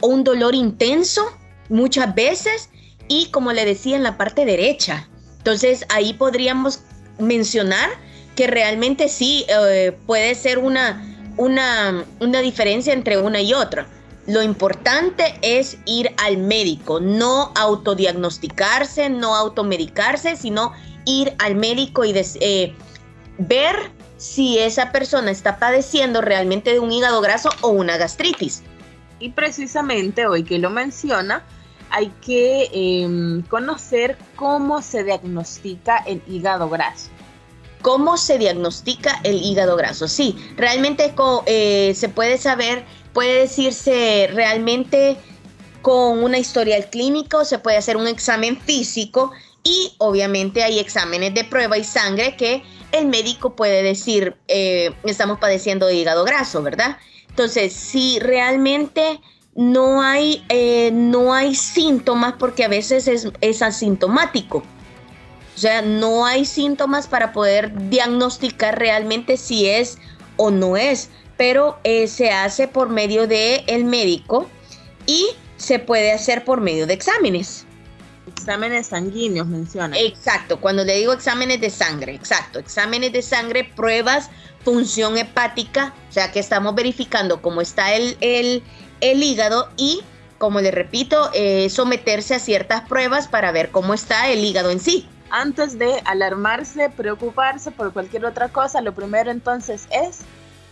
o 0.00 0.08
un 0.08 0.24
dolor 0.24 0.54
intenso 0.54 1.22
muchas 1.68 2.14
veces 2.14 2.70
y 3.06 3.30
como 3.30 3.52
le 3.52 3.64
decía 3.64 3.96
en 3.96 4.02
la 4.02 4.16
parte 4.16 4.44
derecha. 4.44 5.08
Entonces 5.38 5.86
ahí 5.88 6.12
podríamos 6.14 6.80
mencionar 7.18 7.90
que 8.34 8.46
realmente 8.46 9.08
sí 9.08 9.46
eh, 9.48 9.96
puede 10.06 10.34
ser 10.34 10.58
una, 10.58 11.32
una, 11.36 12.04
una 12.20 12.40
diferencia 12.40 12.92
entre 12.92 13.18
una 13.18 13.40
y 13.40 13.54
otra. 13.54 13.86
Lo 14.28 14.42
importante 14.42 15.38
es 15.40 15.78
ir 15.86 16.14
al 16.18 16.36
médico, 16.36 17.00
no 17.00 17.50
autodiagnosticarse, 17.56 19.08
no 19.08 19.34
automedicarse, 19.34 20.36
sino 20.36 20.74
ir 21.06 21.34
al 21.38 21.54
médico 21.54 22.04
y 22.04 22.12
eh, 22.14 22.74
ver 23.38 23.90
si 24.18 24.58
esa 24.58 24.92
persona 24.92 25.30
está 25.30 25.58
padeciendo 25.58 26.20
realmente 26.20 26.74
de 26.74 26.78
un 26.78 26.92
hígado 26.92 27.22
graso 27.22 27.48
o 27.62 27.68
una 27.68 27.96
gastritis. 27.96 28.62
Y 29.18 29.30
precisamente 29.30 30.26
hoy 30.26 30.44
que 30.44 30.58
lo 30.58 30.68
menciona, 30.68 31.42
hay 31.88 32.12
que 32.20 32.68
em, 32.74 33.40
conocer 33.44 34.18
cómo 34.36 34.82
se 34.82 35.04
diagnostica 35.04 36.04
el 36.06 36.20
hígado 36.28 36.68
graso. 36.68 37.08
¿Cómo 37.80 38.18
se 38.18 38.38
diagnostica 38.38 39.20
el 39.22 39.36
hígado 39.36 39.76
graso? 39.76 40.06
Sí, 40.06 40.36
realmente 40.56 41.14
eh, 41.46 41.92
se 41.94 42.08
puede 42.08 42.36
saber 42.36 42.84
puede 43.12 43.40
decirse 43.40 44.28
realmente 44.32 45.16
con 45.82 46.22
una 46.22 46.38
historial 46.38 46.88
clínico, 46.90 47.44
se 47.44 47.58
puede 47.58 47.76
hacer 47.76 47.96
un 47.96 48.06
examen 48.06 48.60
físico 48.60 49.32
y 49.62 49.94
obviamente 49.98 50.62
hay 50.62 50.78
exámenes 50.78 51.34
de 51.34 51.44
prueba 51.44 51.78
y 51.78 51.84
sangre 51.84 52.36
que 52.36 52.62
el 52.92 53.06
médico 53.06 53.54
puede 53.54 53.82
decir, 53.82 54.36
eh, 54.48 54.92
estamos 55.04 55.38
padeciendo 55.38 55.86
de 55.86 55.94
hígado 55.94 56.24
graso, 56.24 56.62
¿verdad? 56.62 56.96
Entonces, 57.28 57.72
si 57.72 58.18
realmente 58.18 59.20
no 59.54 60.02
hay, 60.02 60.44
eh, 60.48 60.90
no 60.92 61.34
hay 61.34 61.54
síntomas, 61.54 62.34
porque 62.38 62.64
a 62.64 62.68
veces 62.68 63.08
es, 63.08 63.28
es 63.40 63.62
asintomático, 63.62 64.62
o 65.58 65.60
sea, 65.60 65.82
no 65.82 66.24
hay 66.24 66.44
síntomas 66.44 67.08
para 67.08 67.32
poder 67.32 67.90
diagnosticar 67.90 68.78
realmente 68.78 69.36
si 69.36 69.66
es 69.66 69.98
o 70.36 70.52
no 70.52 70.76
es 70.76 71.10
pero 71.38 71.78
eh, 71.84 72.08
se 72.08 72.30
hace 72.30 72.68
por 72.68 72.90
medio 72.90 73.26
del 73.26 73.62
el 73.68 73.84
médico 73.84 74.46
y 75.06 75.28
se 75.56 75.78
puede 75.78 76.12
hacer 76.12 76.44
por 76.44 76.60
medio 76.60 76.86
de 76.86 76.92
exámenes. 76.92 77.64
Exámenes 78.26 78.88
sanguíneos 78.88 79.46
menciona. 79.46 79.96
Exacto, 79.98 80.60
cuando 80.60 80.84
le 80.84 80.96
digo 80.96 81.14
exámenes 81.14 81.60
de 81.62 81.70
sangre, 81.70 82.14
exacto, 82.14 82.58
exámenes 82.58 83.12
de 83.12 83.22
sangre, 83.22 83.64
pruebas, 83.64 84.28
función 84.64 85.16
hepática, 85.16 85.94
o 86.10 86.12
sea 86.12 86.30
que 86.30 86.40
estamos 86.40 86.74
verificando 86.74 87.40
cómo 87.40 87.62
está 87.62 87.94
el, 87.94 88.18
el, 88.20 88.62
el 89.00 89.22
hígado 89.22 89.70
y, 89.76 90.02
como 90.36 90.60
le 90.60 90.72
repito, 90.72 91.30
eh, 91.32 91.70
someterse 91.70 92.34
a 92.34 92.38
ciertas 92.38 92.82
pruebas 92.86 93.28
para 93.28 93.50
ver 93.52 93.70
cómo 93.70 93.94
está 93.94 94.28
el 94.28 94.44
hígado 94.44 94.70
en 94.70 94.80
sí. 94.80 95.08
Antes 95.30 95.78
de 95.78 96.00
alarmarse, 96.04 96.90
preocuparse 96.90 97.70
por 97.70 97.92
cualquier 97.92 98.24
otra 98.24 98.48
cosa, 98.48 98.80
lo 98.80 98.94
primero 98.94 99.30
entonces 99.30 99.86
es 99.90 100.20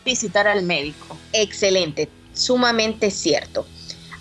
visitar 0.07 0.49
al 0.49 0.63
médico. 0.63 1.19
Excelente, 1.35 2.09
sumamente 2.33 3.11
cierto. 3.11 3.67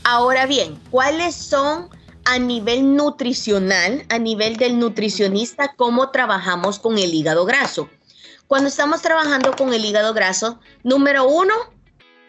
Ahora 0.03 0.45
bien, 0.45 0.77
¿cuáles 0.91 1.33
son 1.33 1.89
a 2.25 2.37
nivel 2.37 2.95
nutricional, 2.95 4.05
a 4.09 4.19
nivel 4.19 4.57
del 4.57 4.77
nutricionista, 4.77 5.73
cómo 5.77 6.09
trabajamos 6.09 6.79
con 6.79 6.97
el 6.97 7.13
hígado 7.13 7.45
graso? 7.45 7.89
Cuando 8.47 8.67
estamos 8.67 9.01
trabajando 9.01 9.55
con 9.55 9.73
el 9.73 9.85
hígado 9.85 10.13
graso, 10.13 10.59
número 10.83 11.27
uno, 11.27 11.53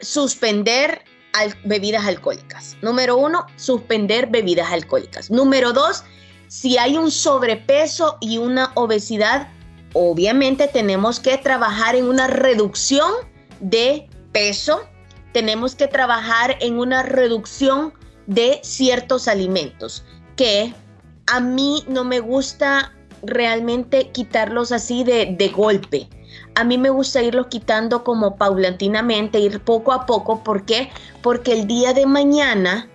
suspender 0.00 1.02
bebidas 1.64 2.06
alcohólicas. 2.06 2.76
Número 2.80 3.16
uno, 3.16 3.46
suspender 3.56 4.28
bebidas 4.28 4.70
alcohólicas. 4.70 5.30
Número 5.30 5.72
dos, 5.72 6.04
si 6.48 6.78
hay 6.78 6.96
un 6.96 7.10
sobrepeso 7.10 8.16
y 8.20 8.38
una 8.38 8.72
obesidad, 8.74 9.48
obviamente 9.92 10.68
tenemos 10.68 11.20
que 11.20 11.36
trabajar 11.36 11.94
en 11.96 12.08
una 12.08 12.26
reducción 12.26 13.12
de 13.60 14.08
peso, 14.32 14.80
tenemos 15.32 15.74
que 15.74 15.88
trabajar 15.88 16.56
en 16.60 16.78
una 16.78 17.02
reducción 17.02 17.92
de 18.26 18.60
ciertos 18.62 19.28
alimentos 19.28 20.04
que 20.36 20.74
a 21.26 21.40
mí 21.40 21.84
no 21.88 22.04
me 22.04 22.20
gusta 22.20 22.92
realmente 23.22 24.10
quitarlos 24.10 24.72
así 24.72 25.04
de, 25.04 25.34
de 25.36 25.48
golpe. 25.48 26.08
A 26.54 26.64
mí 26.64 26.78
me 26.78 26.90
gusta 26.90 27.22
irlos 27.22 27.48
quitando 27.48 28.04
como 28.04 28.36
paulatinamente, 28.36 29.38
ir 29.40 29.60
poco 29.60 29.92
a 29.92 30.06
poco. 30.06 30.42
¿Por 30.42 30.64
qué? 30.64 30.90
Porque 31.22 31.52
el 31.52 31.66
día 31.66 31.92
de 31.92 32.06
mañana 32.06 32.88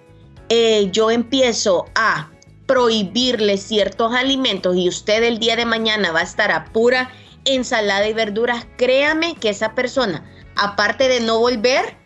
eh, 0.49 0.89
yo 0.91 1.11
empiezo 1.11 1.85
a 1.95 2.29
prohibirle 2.65 3.57
ciertos 3.57 4.13
alimentos 4.13 4.75
y 4.75 4.87
usted 4.87 5.23
el 5.23 5.39
día 5.39 5.55
de 5.55 5.65
mañana 5.65 6.11
va 6.11 6.19
a 6.19 6.23
estar 6.23 6.51
a 6.51 6.65
pura 6.65 7.11
ensalada 7.45 8.07
y 8.07 8.13
verduras. 8.13 8.65
Créame 8.77 9.35
que 9.35 9.49
esa 9.49 9.75
persona 9.75 10.23
aparte 10.55 11.07
de 11.07 11.19
no 11.19 11.39
volver, 11.39 11.97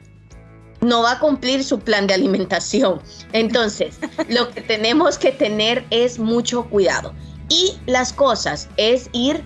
no 0.82 1.04
va 1.04 1.14
a 1.14 1.20
cumplir 1.20 1.64
su 1.64 1.80
plan 1.80 2.08
de 2.08 2.14
alimentación. 2.14 3.02
Entonces, 3.34 4.00
lo 4.30 4.50
que 4.50 4.62
tenemos 4.62 5.18
que 5.18 5.32
tener 5.32 5.86
es 5.90 6.20
mucho 6.20 6.66
cuidado. 6.66 7.14
Y 7.50 7.78
las 7.86 8.14
cosas 8.14 8.70
es 8.78 9.10
ir 9.12 9.44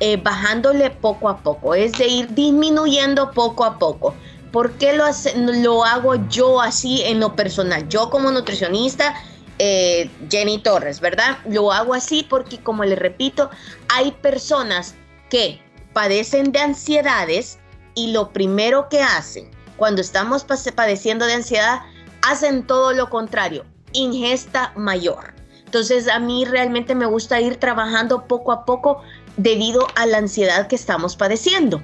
eh, 0.00 0.16
bajándole 0.16 0.90
poco 0.90 1.28
a 1.28 1.38
poco, 1.38 1.74
es 1.74 1.92
de 1.92 2.06
ir 2.06 2.34
disminuyendo 2.34 3.30
poco 3.32 3.64
a 3.64 3.78
poco. 3.78 4.14
¿Por 4.52 4.72
qué 4.72 4.92
lo, 4.92 5.06
lo 5.34 5.84
hago 5.84 6.28
yo 6.28 6.60
así 6.60 7.02
en 7.02 7.20
lo 7.20 7.34
personal? 7.34 7.88
Yo 7.88 8.10
como 8.10 8.30
nutricionista, 8.30 9.14
eh, 9.58 10.10
Jenny 10.30 10.58
Torres, 10.58 11.00
¿verdad? 11.00 11.38
Lo 11.46 11.72
hago 11.72 11.94
así 11.94 12.26
porque, 12.28 12.58
como 12.58 12.84
le 12.84 12.96
repito, 12.96 13.48
hay 13.88 14.12
personas 14.12 14.94
que 15.30 15.60
padecen 15.94 16.52
de 16.52 16.60
ansiedades 16.60 17.58
y 17.94 18.12
lo 18.12 18.32
primero 18.32 18.88
que 18.88 19.02
hacen 19.02 19.50
cuando 19.76 20.00
estamos 20.00 20.44
padeciendo 20.44 21.26
de 21.26 21.34
ansiedad, 21.34 21.80
hacen 22.22 22.66
todo 22.66 22.92
lo 22.92 23.10
contrario, 23.10 23.64
ingesta 23.92 24.72
mayor. 24.76 25.34
Entonces 25.64 26.08
a 26.08 26.18
mí 26.18 26.44
realmente 26.44 26.94
me 26.94 27.06
gusta 27.06 27.40
ir 27.40 27.56
trabajando 27.56 28.26
poco 28.28 28.52
a 28.52 28.64
poco 28.64 29.02
debido 29.36 29.86
a 29.96 30.06
la 30.06 30.18
ansiedad 30.18 30.68
que 30.68 30.76
estamos 30.76 31.16
padeciendo. 31.16 31.82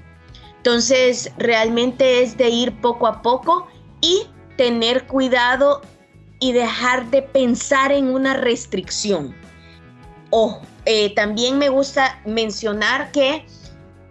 Entonces 0.59 1.33
realmente 1.39 2.23
es 2.23 2.37
de 2.37 2.51
ir 2.51 2.81
poco 2.81 3.07
a 3.07 3.23
poco 3.23 3.67
y 4.01 4.27
tener 4.57 5.07
cuidado 5.07 5.81
y 6.41 6.53
dejar 6.53 7.11
de 7.11 7.23
pensar 7.23 7.91
en 7.91 8.13
una 8.15 8.35
restricción. 8.35 9.35
Ojo, 10.31 10.61
eh, 10.85 11.15
también 11.15 11.59
me 11.59 11.69
gusta 11.69 12.21
mencionar 12.27 13.11
que 13.11 13.47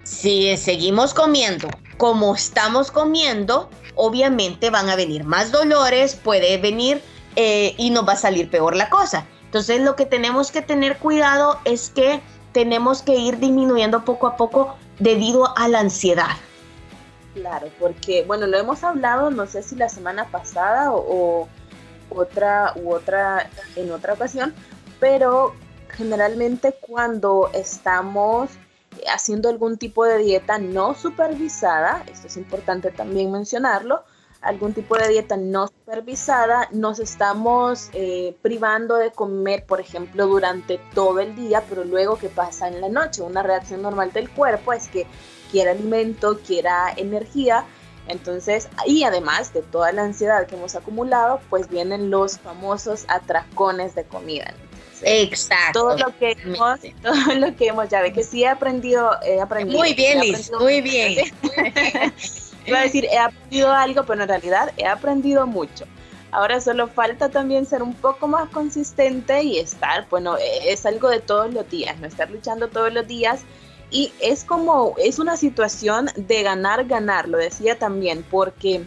si 0.08 0.56
seguimos 0.56 1.14
comiendo 1.14 1.68
como 1.98 2.34
estamos 2.34 2.92
comiendo, 2.92 3.70
obviamente 3.96 4.70
van 4.70 4.90
a 4.90 4.96
venir 4.96 5.26
más 5.26 5.52
dolores, 5.52 6.16
puede 6.16 6.58
venir 6.58 7.02
eh, 7.36 7.76
y 7.78 7.90
nos 7.90 8.08
va 8.08 8.14
a 8.14 8.18
salir 8.18 8.50
peor 8.50 8.76
la 8.76 8.90
cosa. 8.90 9.26
Entonces 9.46 9.82
lo 9.82 9.96
que 9.96 10.06
tenemos 10.06 10.52
que 10.52 10.62
tener 10.62 10.98
cuidado 10.98 11.60
es 11.66 11.90
que 11.90 12.22
tenemos 12.54 13.02
que 13.02 13.16
ir 13.16 13.40
disminuyendo 13.40 14.06
poco 14.06 14.28
a 14.28 14.38
poco 14.38 14.78
debido 15.00 15.58
a 15.58 15.68
la 15.68 15.80
ansiedad. 15.80 16.38
Claro, 17.34 17.68
porque 17.80 18.24
bueno, 18.24 18.48
lo 18.48 18.58
hemos 18.58 18.84
hablado, 18.84 19.30
no 19.30 19.46
sé 19.46 19.62
si 19.62 19.76
la 19.76 19.90
semana 19.90 20.26
pasada 20.32 20.92
o, 20.92 21.50
otra 22.10 22.72
u 22.78 22.94
otra 22.94 23.50
en 23.76 23.92
otra 23.92 24.14
ocasión, 24.14 24.54
pero 25.02 25.54
generalmente 25.90 26.74
cuando 26.80 27.50
estamos 27.54 28.50
haciendo 29.12 29.50
algún 29.50 29.78
tipo 29.78 30.06
de 30.06 30.18
dieta 30.18 30.58
no 30.58 30.96
supervisada, 30.96 32.04
esto 32.12 32.28
es 32.28 32.38
importante 32.38 32.92
también 32.92 33.32
mencionarlo, 33.32 34.04
algún 34.42 34.74
tipo 34.74 34.96
de 34.98 35.10
dieta 35.10 35.38
no 35.38 35.68
supervisada, 35.68 36.70
nos 36.72 37.00
estamos 37.00 37.90
eh, 37.94 38.36
privando 38.42 38.96
de 38.96 39.12
comer, 39.12 39.66
por 39.66 39.80
ejemplo, 39.80 40.28
durante 40.28 40.80
todo 40.94 41.20
el 41.20 41.36
día, 41.36 41.64
pero 41.68 41.84
luego 41.84 42.18
¿qué 42.18 42.30
pasa 42.30 42.68
en 42.68 42.82
la 42.82 42.90
noche? 42.90 43.22
Una 43.22 43.44
reacción 43.44 43.82
normal 43.82 44.14
del 44.14 44.30
cuerpo 44.30 44.74
es 44.74 44.88
que 44.88 45.08
quiera 45.52 45.72
alimento, 45.72 46.40
quiera 46.46 46.94
energía. 46.96 47.66
Entonces, 48.08 48.70
y 48.86 49.04
además 49.04 49.54
de 49.54 49.64
toda 49.64 49.92
la 49.92 50.04
ansiedad 50.04 50.48
que 50.48 50.56
hemos 50.56 50.76
acumulado, 50.76 51.42
pues 51.50 51.68
vienen 51.68 52.10
los 52.10 52.40
famosos 52.40 53.06
atracones 53.10 53.96
de 53.96 54.06
comida. 54.06 54.54
Exacto. 55.04 55.80
Todo 55.80 55.98
lo 55.98 56.18
que 56.18 56.38
hemos, 56.44 56.80
todo 57.02 57.36
lo 57.36 57.56
que 57.56 57.68
hemos, 57.68 57.90
ya 57.90 58.02
ve 58.02 58.14
que 58.14 58.24
sí 58.24 58.44
he 58.44 58.48
aprendido, 58.48 59.12
he 59.24 59.42
aprendido. 59.42 59.80
Muy 59.80 59.94
bien, 59.94 60.20
Liz, 60.20 60.52
muy 60.60 60.82
bien. 60.82 61.32
Iba 62.66 62.80
a 62.80 62.84
decir, 62.84 63.06
he 63.06 63.18
aprendido 63.18 63.72
algo, 63.72 64.04
pero 64.04 64.24
en 64.24 64.30
realidad 64.30 64.74
he 64.78 64.86
aprendido 64.86 65.48
mucho. 65.48 65.86
Ahora 66.32 66.60
solo 66.60 66.88
falta 66.88 67.30
también 67.30 67.66
ser 67.66 67.82
un 67.82 67.94
poco 67.94 68.28
más 68.28 68.50
consistente 68.50 69.44
y 69.44 69.60
estar, 69.60 70.08
bueno, 70.10 70.36
es 70.38 70.86
algo 70.86 71.10
de 71.10 71.22
todos 71.22 71.54
los 71.54 71.70
días, 71.70 71.98
no 72.00 72.08
estar 72.08 72.30
luchando 72.30 72.68
todos 72.68 72.94
los 72.94 73.08
días 73.08 73.42
y 73.90 74.12
es 74.20 74.44
como, 74.44 74.96
es 74.98 75.18
una 75.20 75.38
situación 75.38 76.10
de 76.16 76.44
ganar, 76.44 76.86
ganar, 76.86 77.30
lo 77.30 77.38
decía 77.38 77.80
también, 77.80 78.26
porque 78.30 78.84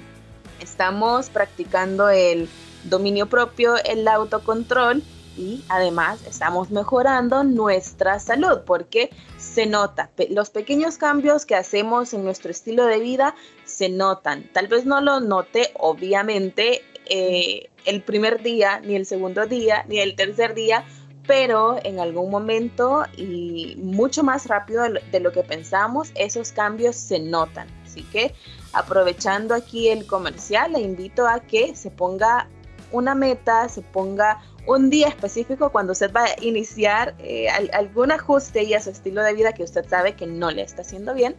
estamos 0.60 1.30
practicando 1.30 2.10
el 2.10 2.48
dominio 2.84 3.26
propio, 3.26 3.76
el 3.84 4.06
autocontrol 4.06 5.02
y 5.36 5.64
además 5.68 6.20
estamos 6.26 6.70
mejorando 6.70 7.44
nuestra 7.44 8.18
salud 8.18 8.60
porque 8.66 9.10
se 9.38 9.66
nota, 9.66 10.10
los 10.30 10.50
pequeños 10.50 10.98
cambios 10.98 11.46
que 11.46 11.54
hacemos 11.54 12.12
en 12.12 12.24
nuestro 12.24 12.50
estilo 12.50 12.86
de 12.86 13.00
vida 13.00 13.34
se 13.64 13.88
notan. 13.88 14.48
Tal 14.52 14.68
vez 14.68 14.84
no 14.84 15.00
lo 15.00 15.20
note, 15.20 15.70
obviamente, 15.78 16.82
eh, 17.06 17.68
el 17.84 18.02
primer 18.02 18.42
día, 18.42 18.80
ni 18.80 18.94
el 18.94 19.06
segundo 19.06 19.46
día, 19.46 19.84
ni 19.88 19.98
el 19.98 20.14
tercer 20.14 20.54
día, 20.54 20.84
pero 21.26 21.78
en 21.84 22.00
algún 22.00 22.30
momento 22.30 23.04
y 23.16 23.76
mucho 23.78 24.22
más 24.22 24.46
rápido 24.46 24.84
de 25.12 25.20
lo 25.20 25.32
que 25.32 25.42
pensamos, 25.42 26.10
esos 26.14 26.52
cambios 26.52 26.96
se 26.96 27.20
notan. 27.20 27.68
Así 27.84 28.02
que 28.04 28.34
aprovechando 28.72 29.54
aquí 29.54 29.88
el 29.88 30.06
comercial, 30.06 30.72
le 30.72 30.80
invito 30.80 31.26
a 31.26 31.40
que 31.40 31.74
se 31.74 31.90
ponga 31.90 32.48
una 32.92 33.14
meta, 33.14 33.68
se 33.68 33.82
ponga 33.82 34.42
un 34.76 34.88
día 34.88 35.08
específico 35.08 35.70
cuando 35.70 35.92
usted 35.92 36.12
va 36.12 36.24
a 36.24 36.42
iniciar 36.42 37.14
eh, 37.18 37.48
algún 37.72 38.12
ajuste 38.12 38.62
y 38.62 38.74
a 38.74 38.80
su 38.80 38.90
estilo 38.90 39.22
de 39.22 39.34
vida 39.34 39.52
que 39.52 39.64
usted 39.64 39.84
sabe 39.88 40.14
que 40.14 40.28
no 40.28 40.50
le 40.52 40.62
está 40.62 40.82
haciendo 40.82 41.12
bien, 41.12 41.34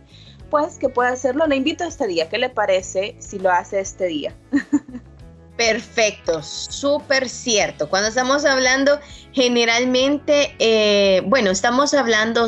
pues 0.49 0.75
que 0.75 0.89
pueda 0.89 1.11
hacerlo. 1.11 1.47
Le 1.47 1.55
invito 1.55 1.85
a 1.85 1.87
este 1.87 2.07
día. 2.07 2.27
¿Qué 2.27 2.37
le 2.37 2.49
parece 2.49 3.15
si 3.19 3.39
lo 3.39 3.49
hace 3.49 3.79
este 3.79 4.07
día? 4.07 4.35
Perfecto, 5.55 6.43
súper 6.43 7.29
cierto. 7.29 7.89
Cuando 7.89 8.09
estamos 8.09 8.43
hablando, 8.43 8.99
generalmente, 9.31 10.53
eh, 10.59 11.21
bueno, 11.25 11.51
estamos 11.51 11.93
hablando, 11.93 12.47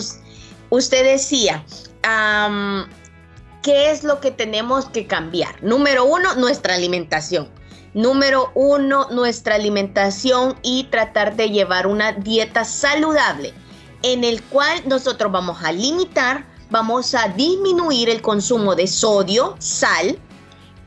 usted 0.69 1.05
decía, 1.05 1.63
¿qué 3.61 3.91
es 3.91 4.03
lo 4.03 4.19
que 4.19 4.31
tenemos 4.31 4.89
que 4.89 5.07
cambiar? 5.07 5.63
Número 5.63 6.03
uno, 6.03 6.35
nuestra 6.35 6.75
alimentación. 6.75 7.49
Número 7.93 8.51
uno, 8.55 9.07
nuestra 9.11 9.55
alimentación 9.55 10.55
y 10.63 10.85
tratar 10.85 11.35
de 11.35 11.49
llevar 11.49 11.85
una 11.85 12.11
dieta 12.11 12.65
saludable 12.65 13.53
en 14.01 14.23
el 14.23 14.41
cual 14.43 14.81
nosotros 14.85 15.31
vamos 15.31 15.63
a 15.63 15.71
limitar, 15.71 16.45
vamos 16.69 17.13
a 17.13 17.27
disminuir 17.29 18.09
el 18.09 18.21
consumo 18.21 18.75
de 18.75 18.87
sodio, 18.87 19.55
sal, 19.59 20.19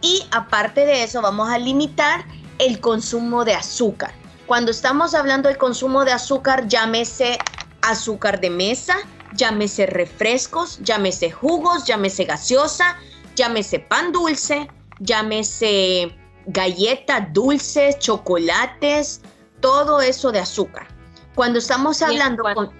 y 0.02 0.24
aparte 0.30 0.84
de 0.84 1.04
eso, 1.04 1.22
vamos 1.22 1.48
a 1.48 1.58
limitar 1.58 2.24
el 2.58 2.80
consumo 2.80 3.44
de 3.44 3.54
azúcar. 3.54 4.12
Cuando 4.46 4.70
estamos 4.70 5.14
hablando 5.14 5.48
del 5.48 5.58
consumo 5.58 6.04
de 6.04 6.12
azúcar, 6.12 6.68
llámese 6.68 7.38
azúcar 7.82 8.40
de 8.40 8.50
mesa, 8.50 8.96
llámese 9.34 9.86
refrescos, 9.86 10.78
llámese 10.82 11.30
jugos, 11.30 11.84
llámese 11.84 12.24
gaseosa, 12.24 12.96
llámese 13.34 13.80
pan 13.80 14.12
dulce, 14.12 14.68
llámese 15.00 16.16
galletas 16.46 17.32
dulces, 17.32 17.98
chocolates, 17.98 19.20
todo 19.60 20.00
eso 20.00 20.32
de 20.32 20.40
azúcar. 20.40 20.86
Cuando 21.34 21.58
estamos 21.58 22.00
hablando 22.02 22.42
con 22.54 22.70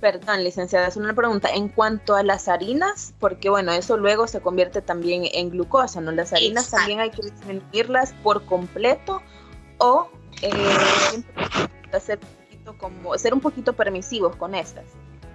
Perdón, 0.00 0.44
licenciada, 0.44 0.88
es 0.88 0.96
una 0.96 1.14
pregunta. 1.14 1.48
En 1.48 1.68
cuanto 1.68 2.14
a 2.14 2.22
las 2.22 2.46
harinas, 2.46 3.14
porque 3.20 3.48
bueno, 3.48 3.72
eso 3.72 3.96
luego 3.96 4.26
se 4.26 4.42
convierte 4.42 4.82
también 4.82 5.22
en 5.32 5.48
glucosa, 5.48 6.02
¿no? 6.02 6.12
Las 6.12 6.34
harinas 6.34 6.70
también 6.70 7.00
hay 7.00 7.10
que 7.10 7.22
disminuirlas 7.22 8.12
por 8.22 8.44
completo 8.44 9.22
o 9.78 10.10
eh, 10.42 10.50
ser, 11.98 12.18
un 12.18 12.26
poquito 12.26 12.76
como, 12.76 13.16
ser 13.16 13.32
un 13.32 13.40
poquito 13.40 13.72
permisivos 13.72 14.36
con 14.36 14.54
estas. 14.54 14.84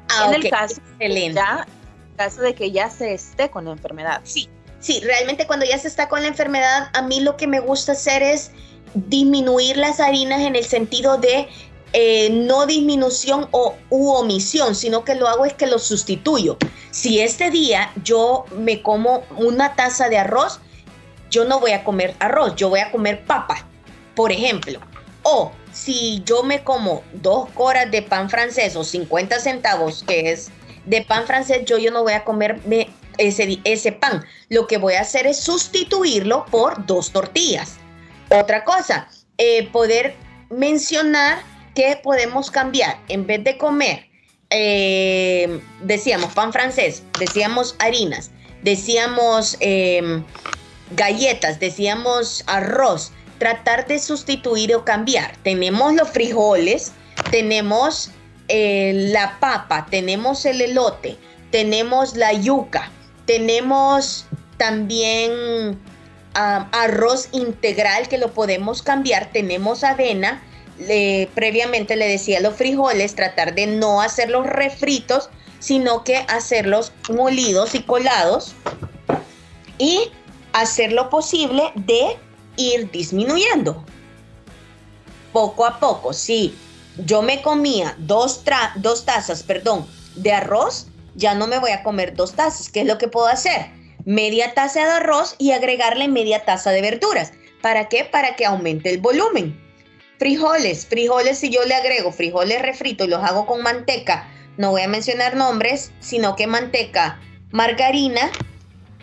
Ah, 0.09 0.27
en 0.27 0.35
el 0.35 0.49
caso, 0.51 0.79
ya, 0.99 1.65
caso 2.15 2.41
de 2.41 2.53
que 2.53 2.69
ya 2.69 2.91
se 2.91 3.15
esté 3.15 3.49
con 3.49 3.65
la 3.65 3.71
enfermedad. 3.71 4.21
Sí, 4.23 4.49
sí, 4.79 4.99
realmente 5.01 5.47
cuando 5.47 5.65
ya 5.65 5.77
se 5.77 5.87
está 5.87 6.09
con 6.09 6.21
la 6.21 6.27
enfermedad, 6.27 6.89
a 6.93 7.01
mí 7.01 7.19
lo 7.19 7.37
que 7.37 7.47
me 7.47 7.59
gusta 7.59 7.93
hacer 7.93 8.23
es 8.23 8.51
disminuir 8.93 9.77
las 9.77 9.99
harinas 9.99 10.41
en 10.41 10.55
el 10.55 10.65
sentido 10.65 11.17
de 11.17 11.47
eh, 11.91 12.29
no 12.29 12.67
disminución 12.67 13.47
o 13.51 13.75
u 13.89 14.11
omisión, 14.11 14.75
sino 14.75 15.03
que 15.03 15.15
lo 15.15 15.27
hago 15.27 15.45
es 15.45 15.53
que 15.53 15.65
lo 15.65 15.79
sustituyo. 15.79 16.57
Si 16.91 17.19
este 17.19 17.49
día 17.49 17.91
yo 18.03 18.45
me 18.55 18.81
como 18.81 19.23
una 19.37 19.75
taza 19.75 20.07
de 20.07 20.17
arroz, 20.17 20.59
yo 21.31 21.45
no 21.45 21.59
voy 21.59 21.71
a 21.71 21.83
comer 21.83 22.15
arroz, 22.19 22.55
yo 22.55 22.69
voy 22.69 22.79
a 22.79 22.91
comer 22.91 23.25
papa, 23.25 23.65
por 24.15 24.31
ejemplo. 24.31 24.79
O 25.23 25.51
si 25.71 26.21
yo 26.25 26.43
me 26.43 26.63
como 26.63 27.03
dos 27.13 27.49
coras 27.51 27.89
de 27.91 28.01
pan 28.01 28.29
francés 28.29 28.75
o 28.75 28.83
50 28.83 29.39
centavos, 29.39 30.03
que 30.03 30.31
es 30.31 30.51
de 30.85 31.01
pan 31.01 31.25
francés, 31.25 31.65
yo, 31.65 31.77
yo 31.77 31.91
no 31.91 32.03
voy 32.03 32.13
a 32.13 32.23
comer 32.23 32.59
ese, 33.19 33.59
ese 33.63 33.91
pan. 33.91 34.25
Lo 34.49 34.65
que 34.65 34.77
voy 34.77 34.95
a 34.95 35.01
hacer 35.01 35.27
es 35.27 35.39
sustituirlo 35.39 36.45
por 36.47 36.85
dos 36.87 37.11
tortillas. 37.11 37.77
Otra 38.29 38.63
cosa, 38.63 39.07
eh, 39.37 39.69
poder 39.71 40.15
mencionar 40.49 41.39
¿qué 41.79 41.97
podemos 42.03 42.51
cambiar? 42.51 42.99
En 43.07 43.25
vez 43.25 43.41
de 43.43 43.57
comer, 43.57 44.05
eh, 44.49 45.61
decíamos 45.81 46.33
pan 46.33 46.51
francés, 46.51 47.03
decíamos 47.17 47.75
harinas, 47.79 48.31
decíamos 48.63 49.55
em, 49.61 50.23
galletas, 50.91 51.59
decíamos 51.59 52.43
arroz, 52.47 53.13
tratar 53.37 53.87
de 53.87 53.97
sustituir 53.99 54.75
o 54.75 54.83
cambiar. 54.83 55.37
Tenemos 55.43 55.93
los 55.93 56.09
frijoles, 56.09 56.91
tenemos 57.31 58.11
eh, 58.49 58.91
la 59.13 59.39
papa, 59.39 59.87
tenemos 59.89 60.45
el 60.45 60.59
elote, 60.59 61.15
tenemos 61.51 62.17
la 62.17 62.33
yuca, 62.33 62.91
tenemos 63.29 64.25
también 64.57 65.79
arroz 66.33 67.29
integral 67.31 68.07
que 68.07 68.17
lo 68.17 68.33
podemos 68.33 68.81
cambiar, 68.81 69.31
tenemos 69.31 69.83
avena, 69.83 70.41
previamente 71.35 71.95
le 71.95 72.07
decía 72.07 72.39
los 72.39 72.55
frijoles, 72.55 73.13
tratar 73.13 73.53
de 73.53 73.67
no 73.67 74.01
hacerlos 74.01 74.47
refritos, 74.47 75.29
sino 75.59 76.03
que 76.03 76.25
hacerlos 76.27 76.91
molidos 77.07 77.75
y 77.75 77.83
colados. 77.83 78.55
Y 79.77 80.09
hacer 80.53 80.91
lo 80.91 81.11
posible 81.11 81.71
de 81.75 82.17
ir 82.57 82.89
disminuyendo. 82.89 83.85
Poco 85.31 85.67
a 85.67 85.79
poco, 85.79 86.13
si 86.13 86.55
yo 87.05 87.21
me 87.21 87.43
comía 87.43 87.93
dos, 87.99 88.41
dos 88.77 89.05
tazas, 89.05 89.43
perdón, 89.43 89.85
de 90.15 90.31
arroz, 90.33 90.87
ya 91.19 91.35
no 91.35 91.45
me 91.45 91.59
voy 91.59 91.71
a 91.71 91.83
comer 91.83 92.15
dos 92.15 92.33
tazas. 92.33 92.69
¿Qué 92.69 92.81
es 92.81 92.87
lo 92.87 92.97
que 92.97 93.07
puedo 93.07 93.27
hacer? 93.27 93.67
Media 94.05 94.53
taza 94.55 94.85
de 94.85 94.91
arroz 94.91 95.35
y 95.37 95.51
agregarle 95.51 96.07
media 96.07 96.45
taza 96.45 96.71
de 96.71 96.81
verduras 96.81 97.33
¿Para 97.61 97.89
qué? 97.89 98.05
Para 98.05 98.35
que 98.35 98.45
aumente 98.45 98.89
el 98.89 98.99
volumen. 98.99 99.59
Frijoles, 100.17 100.85
frijoles 100.85 101.39
si 101.39 101.49
yo 101.49 101.63
le 101.65 101.75
agrego 101.75 102.11
frijoles 102.11 102.61
refritos 102.61 103.07
y 103.07 103.09
los 103.09 103.23
hago 103.23 103.45
con 103.45 103.61
manteca, 103.61 104.27
no 104.57 104.71
voy 104.71 104.81
a 104.81 104.87
mencionar 104.87 105.35
nombres, 105.35 105.91
sino 105.99 106.35
que 106.35 106.47
manteca, 106.47 107.19
margarina, 107.51 108.29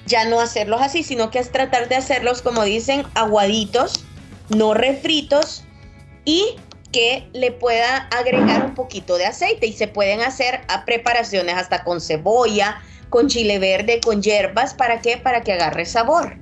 ya 0.06 0.24
no 0.26 0.40
hacerlos 0.40 0.82
así, 0.82 1.02
sino 1.02 1.30
que 1.30 1.38
es 1.38 1.52
tratar 1.52 1.88
de 1.88 1.96
hacerlos 1.96 2.42
como 2.42 2.64
dicen, 2.64 3.04
aguaditos, 3.14 4.04
no 4.50 4.74
refritos 4.74 5.64
y 6.24 6.56
que 6.96 7.28
le 7.34 7.52
pueda 7.52 8.08
agregar 8.08 8.64
un 8.64 8.72
poquito 8.72 9.18
de 9.18 9.26
aceite 9.26 9.66
y 9.66 9.74
se 9.74 9.86
pueden 9.86 10.22
hacer 10.22 10.62
preparaciones 10.86 11.54
hasta 11.54 11.84
con 11.84 12.00
cebolla, 12.00 12.80
con 13.10 13.28
chile 13.28 13.58
verde, 13.58 14.00
con 14.02 14.22
hierbas, 14.22 14.72
¿para 14.72 15.02
qué? 15.02 15.18
Para 15.18 15.42
que 15.42 15.52
agarre 15.52 15.84
sabor. 15.84 16.38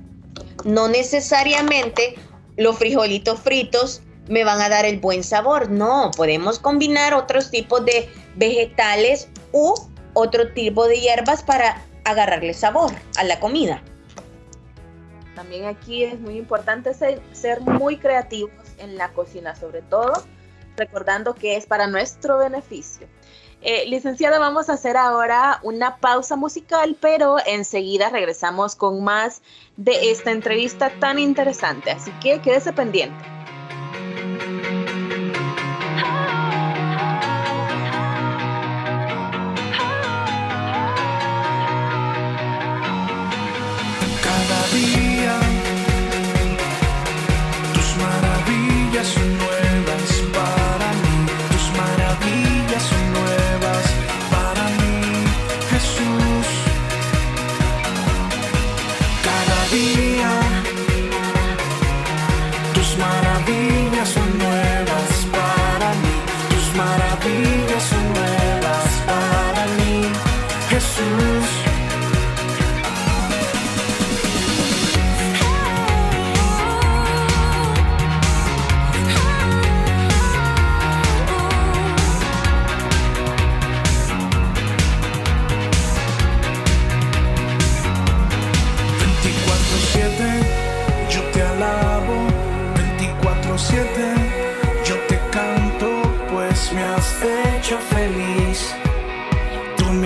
No 0.63 0.87
necesariamente 0.87 2.15
los 2.55 2.77
frijolitos 2.77 3.41
fritos 3.41 4.01
me 4.29 4.45
van 4.45 4.61
a 4.61 4.69
dar 4.69 4.85
el 4.85 4.97
buen 4.97 5.25
sabor, 5.25 5.69
no, 5.69 6.11
podemos 6.15 6.57
combinar 6.57 7.13
otros 7.13 7.51
tipos 7.51 7.83
de 7.83 8.07
vegetales 8.37 9.27
u 9.51 9.73
otro 10.13 10.53
tipo 10.53 10.87
de 10.87 11.01
hierbas 11.01 11.43
para 11.43 11.83
agarrarle 12.05 12.53
sabor 12.53 12.93
a 13.17 13.25
la 13.25 13.41
comida. 13.41 13.83
También 15.35 15.65
aquí 15.65 16.05
es 16.05 16.17
muy 16.17 16.37
importante 16.37 16.93
ser, 16.93 17.21
ser 17.33 17.59
muy 17.59 17.97
creativos 17.97 18.53
en 18.77 18.97
la 18.97 19.09
cocina, 19.09 19.53
sobre 19.53 19.81
todo 19.81 20.13
recordando 20.77 21.35
que 21.35 21.55
es 21.55 21.65
para 21.65 21.87
nuestro 21.87 22.37
beneficio. 22.37 23.07
Eh, 23.61 23.85
licenciada, 23.87 24.37
vamos 24.37 24.69
a 24.69 24.73
hacer 24.73 24.95
ahora 24.95 25.59
una 25.63 25.97
pausa 25.97 26.35
musical, 26.35 26.95
pero 27.01 27.37
enseguida 27.45 28.09
regresamos 28.09 28.75
con 28.75 29.03
más 29.03 29.41
de 29.75 30.11
esta 30.11 30.31
entrevista 30.31 30.91
tan 30.99 31.17
interesante, 31.17 31.91
así 31.91 32.11
que 32.21 32.39
quédese 32.41 32.73
pendiente. 32.73 33.34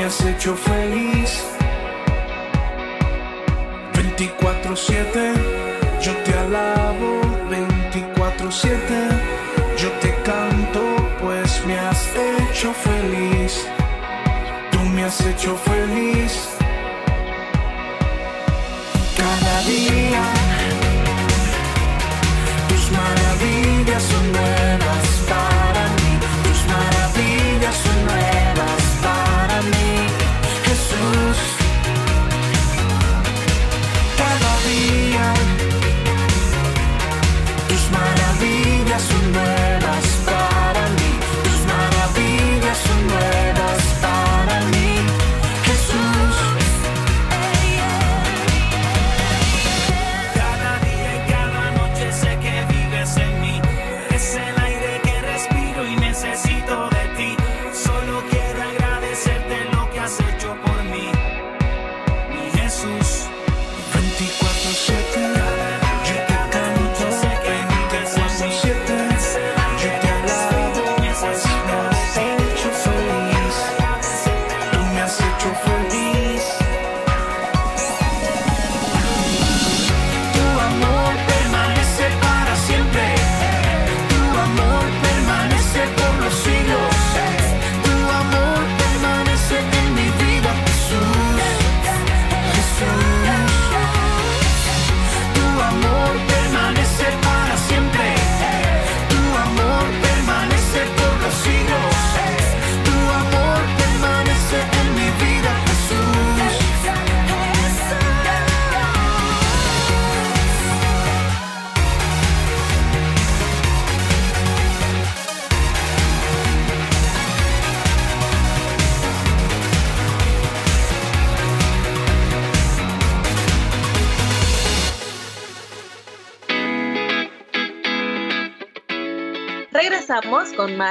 Hecho 0.10 0.56
feliz. 0.56 1.44
24-7, 3.94 5.34
yo 6.02 6.14
te 6.24 6.34
alabo. 6.34 7.22
24-7, 7.50 8.70
yo 9.78 9.90
te 10.02 10.14
canto, 10.24 10.82
pues 11.22 11.64
me 11.66 11.78
has 11.78 12.08
hecho 12.16 12.74
feliz. 12.74 13.68
Tú 14.72 14.80
me 14.80 15.04
has 15.04 15.22
hecho 15.22 15.56
feliz. 15.58 16.49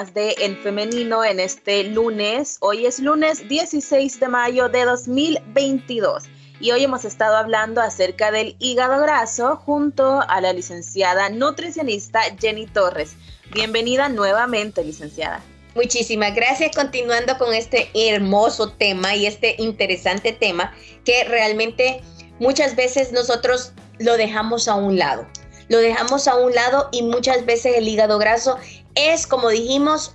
De 0.04 0.36
En 0.38 0.56
Femenino 0.62 1.24
en 1.24 1.40
este 1.40 1.82
lunes. 1.82 2.58
Hoy 2.60 2.86
es 2.86 3.00
lunes 3.00 3.48
16 3.48 4.20
de 4.20 4.28
mayo 4.28 4.68
de 4.68 4.84
2022 4.84 6.22
y 6.60 6.70
hoy 6.70 6.84
hemos 6.84 7.04
estado 7.04 7.36
hablando 7.36 7.80
acerca 7.80 8.30
del 8.30 8.54
hígado 8.60 9.02
graso 9.02 9.56
junto 9.56 10.20
a 10.20 10.40
la 10.40 10.52
licenciada 10.52 11.30
nutricionista 11.30 12.20
Jenny 12.38 12.66
Torres. 12.66 13.16
Bienvenida 13.52 14.08
nuevamente, 14.08 14.84
licenciada. 14.84 15.42
Muchísimas 15.74 16.32
gracias. 16.32 16.76
Continuando 16.76 17.36
con 17.36 17.52
este 17.52 17.90
hermoso 17.92 18.70
tema 18.70 19.16
y 19.16 19.26
este 19.26 19.56
interesante 19.58 20.32
tema 20.32 20.72
que 21.04 21.24
realmente 21.24 22.02
muchas 22.38 22.76
veces 22.76 23.10
nosotros 23.10 23.72
lo 23.98 24.16
dejamos 24.16 24.68
a 24.68 24.76
un 24.76 24.96
lado. 24.96 25.26
Lo 25.68 25.78
dejamos 25.78 26.28
a 26.28 26.36
un 26.36 26.54
lado 26.54 26.88
y 26.92 27.02
muchas 27.02 27.44
veces 27.44 27.76
el 27.76 27.88
hígado 27.88 28.18
graso 28.18 28.56
es, 28.98 29.26
como 29.26 29.48
dijimos, 29.48 30.14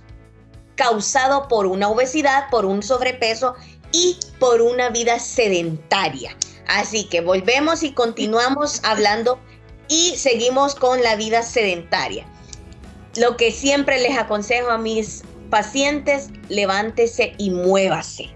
causado 0.76 1.48
por 1.48 1.66
una 1.66 1.88
obesidad, 1.88 2.48
por 2.50 2.64
un 2.64 2.82
sobrepeso 2.82 3.54
y 3.92 4.18
por 4.38 4.60
una 4.60 4.90
vida 4.90 5.18
sedentaria. 5.18 6.36
Así 6.66 7.04
que 7.04 7.20
volvemos 7.20 7.82
y 7.82 7.92
continuamos 7.92 8.80
hablando 8.84 9.38
y 9.88 10.16
seguimos 10.16 10.74
con 10.74 11.02
la 11.02 11.16
vida 11.16 11.42
sedentaria. 11.42 12.26
Lo 13.16 13.36
que 13.36 13.52
siempre 13.52 14.00
les 14.00 14.18
aconsejo 14.18 14.70
a 14.70 14.78
mis 14.78 15.22
pacientes, 15.50 16.30
levántese 16.48 17.34
y 17.38 17.50
muévase. 17.50 18.30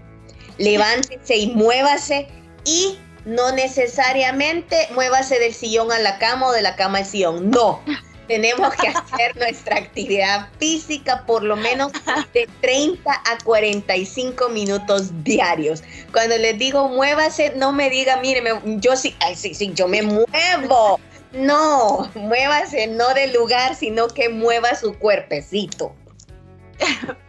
Levántese 0.57 1.37
y 1.37 1.47
muévase 1.51 2.27
y 2.63 2.97
no 3.25 3.51
necesariamente 3.51 4.87
muévase 4.93 5.39
del 5.39 5.53
sillón 5.53 5.91
a 5.91 5.99
la 5.99 6.17
cama 6.17 6.47
o 6.47 6.51
de 6.51 6.61
la 6.61 6.75
cama 6.75 6.99
al 6.99 7.05
sillón. 7.05 7.49
No, 7.49 7.81
tenemos 8.29 8.75
que 8.75 8.87
hacer 8.87 9.35
nuestra 9.37 9.77
actividad 9.77 10.47
física 10.59 11.25
por 11.25 11.43
lo 11.43 11.55
menos 11.55 11.91
de 12.33 12.47
30 12.61 13.11
a 13.11 13.43
45 13.43 14.49
minutos 14.49 15.23
diarios. 15.23 15.83
Cuando 16.13 16.37
les 16.37 16.57
digo 16.57 16.87
muévase, 16.87 17.53
no 17.55 17.73
me 17.73 17.89
diga, 17.89 18.17
mire, 18.21 18.43
yo 18.77 18.95
sí, 18.95 19.15
sí, 19.35 19.55
sí, 19.55 19.71
yo 19.73 19.87
me 19.87 20.03
muevo. 20.03 20.99
No, 21.31 22.09
muévase 22.15 22.87
no 22.87 23.13
del 23.15 23.33
lugar, 23.33 23.75
sino 23.75 24.07
que 24.07 24.29
mueva 24.29 24.75
su 24.75 24.93
cuerpecito. 24.97 25.93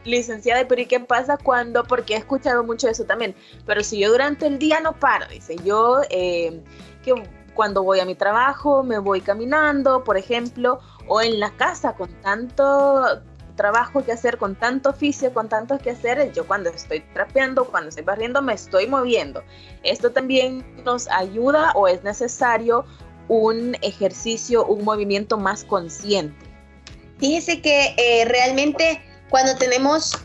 Licenciada, 0.04 0.68
pero 0.68 0.82
¿y 0.82 0.86
qué 0.86 1.00
pasa 1.00 1.38
cuando? 1.38 1.84
Porque 1.84 2.14
he 2.14 2.18
escuchado 2.18 2.62
mucho 2.62 2.88
eso 2.88 3.04
también. 3.04 3.34
Pero 3.66 3.82
si 3.82 3.98
yo 3.98 4.10
durante 4.10 4.46
el 4.46 4.58
día 4.58 4.80
no 4.80 4.98
paro, 4.98 5.26
dice 5.28 5.56
yo, 5.64 6.02
eh, 6.10 6.60
que 7.02 7.14
cuando 7.60 7.82
voy 7.82 8.00
a 8.00 8.06
mi 8.06 8.14
trabajo 8.14 8.82
me 8.82 8.98
voy 8.98 9.20
caminando, 9.20 10.02
por 10.02 10.16
ejemplo, 10.16 10.80
o 11.08 11.20
en 11.20 11.38
la 11.38 11.50
casa 11.50 11.92
con 11.92 12.08
tanto 12.22 13.20
trabajo 13.54 14.02
que 14.02 14.12
hacer, 14.12 14.38
con 14.38 14.54
tanto 14.54 14.88
oficio, 14.88 15.30
con 15.34 15.50
tanto 15.50 15.76
que 15.76 15.90
hacer, 15.90 16.32
yo 16.32 16.46
cuando 16.46 16.70
estoy 16.70 17.00
trapeando, 17.12 17.66
cuando 17.66 17.90
estoy 17.90 18.02
barriendo, 18.02 18.40
me 18.40 18.54
estoy 18.54 18.86
moviendo. 18.86 19.44
Esto 19.82 20.10
también 20.10 20.64
nos 20.86 21.06
ayuda 21.08 21.72
o 21.74 21.86
es 21.86 22.02
necesario 22.02 22.86
un 23.28 23.76
ejercicio, 23.82 24.64
un 24.64 24.82
movimiento 24.82 25.36
más 25.36 25.62
consciente. 25.62 26.46
Fíjese 27.18 27.60
que 27.60 27.94
eh, 27.98 28.24
realmente 28.24 29.02
cuando 29.28 29.54
tenemos 29.56 30.18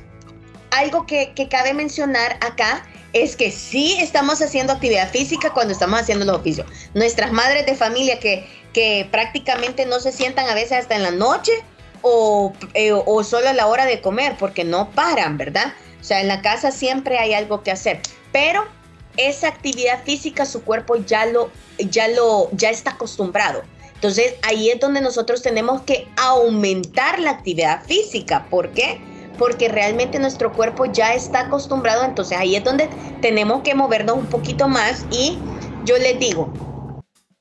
algo 0.72 1.06
que, 1.06 1.34
que 1.34 1.50
cabe 1.50 1.74
mencionar 1.74 2.38
acá, 2.40 2.86
es 3.16 3.38
que 3.38 3.50
sí 3.50 3.96
estamos 4.02 4.42
haciendo 4.42 4.74
actividad 4.74 5.10
física 5.10 5.54
cuando 5.54 5.72
estamos 5.72 6.02
haciendo 6.02 6.26
los 6.26 6.36
oficios. 6.36 6.68
Nuestras 6.94 7.32
madres 7.32 7.66
de 7.66 7.74
familia 7.74 8.20
que, 8.20 8.46
que 8.74 9.08
prácticamente 9.10 9.86
no 9.86 10.02
se 10.02 10.12
sientan 10.12 10.50
a 10.50 10.54
veces 10.54 10.74
hasta 10.80 10.98
en 10.98 11.04
la 11.04 11.12
noche 11.12 11.54
o, 12.02 12.52
eh, 12.74 12.92
o, 12.92 13.24
solo 13.24 13.48
a 13.48 13.54
la 13.54 13.68
hora 13.68 13.86
de 13.86 14.02
comer 14.02 14.36
porque 14.38 14.66
no 14.66 14.92
paran, 14.92 15.38
¿verdad? 15.38 15.74
O 16.02 16.04
sea, 16.04 16.20
en 16.20 16.28
la 16.28 16.42
casa 16.42 16.72
siempre 16.72 17.18
hay 17.18 17.34
algo 17.34 17.64
que 17.64 17.72
hacer, 17.72 18.02
pero 18.34 18.66
esa 19.16 19.48
actividad 19.48 20.04
física 20.04 20.46
su 20.46 20.62
cuerpo 20.64 20.98
ya 20.98 21.26
lo, 21.26 21.50
ya 21.78 22.10
lo, 22.10 22.50
ya 22.52 22.70
está 22.70 22.92
acostumbrado. 22.92 23.64
Entonces 23.94 24.36
ahí 24.42 24.70
es 24.70 24.80
donde 24.82 25.00
nosotros 25.00 25.42
tenemos 25.42 25.84
que 25.84 26.06
aumentar 26.18 27.20
la 27.20 27.32
actividad 27.32 27.82
física. 27.86 28.46
¿Por 28.50 28.72
qué? 28.72 29.00
porque 29.00 29.15
realmente 29.70 30.20
nuestro 30.20 30.52
cuerpo 30.54 30.86
ya 30.86 31.14
está 31.14 31.42
acostumbrado, 31.42 32.04
entonces 32.04 32.38
ahí 32.38 32.56
es 32.56 32.64
donde 32.64 32.90
tenemos 33.22 33.62
que 33.64 33.76
movernos 33.76 34.18
un 34.18 34.26
poquito 34.28 34.68
más 34.68 35.06
y 35.12 35.38
yo 35.84 35.98
les 35.98 36.20
digo, 36.20 36.52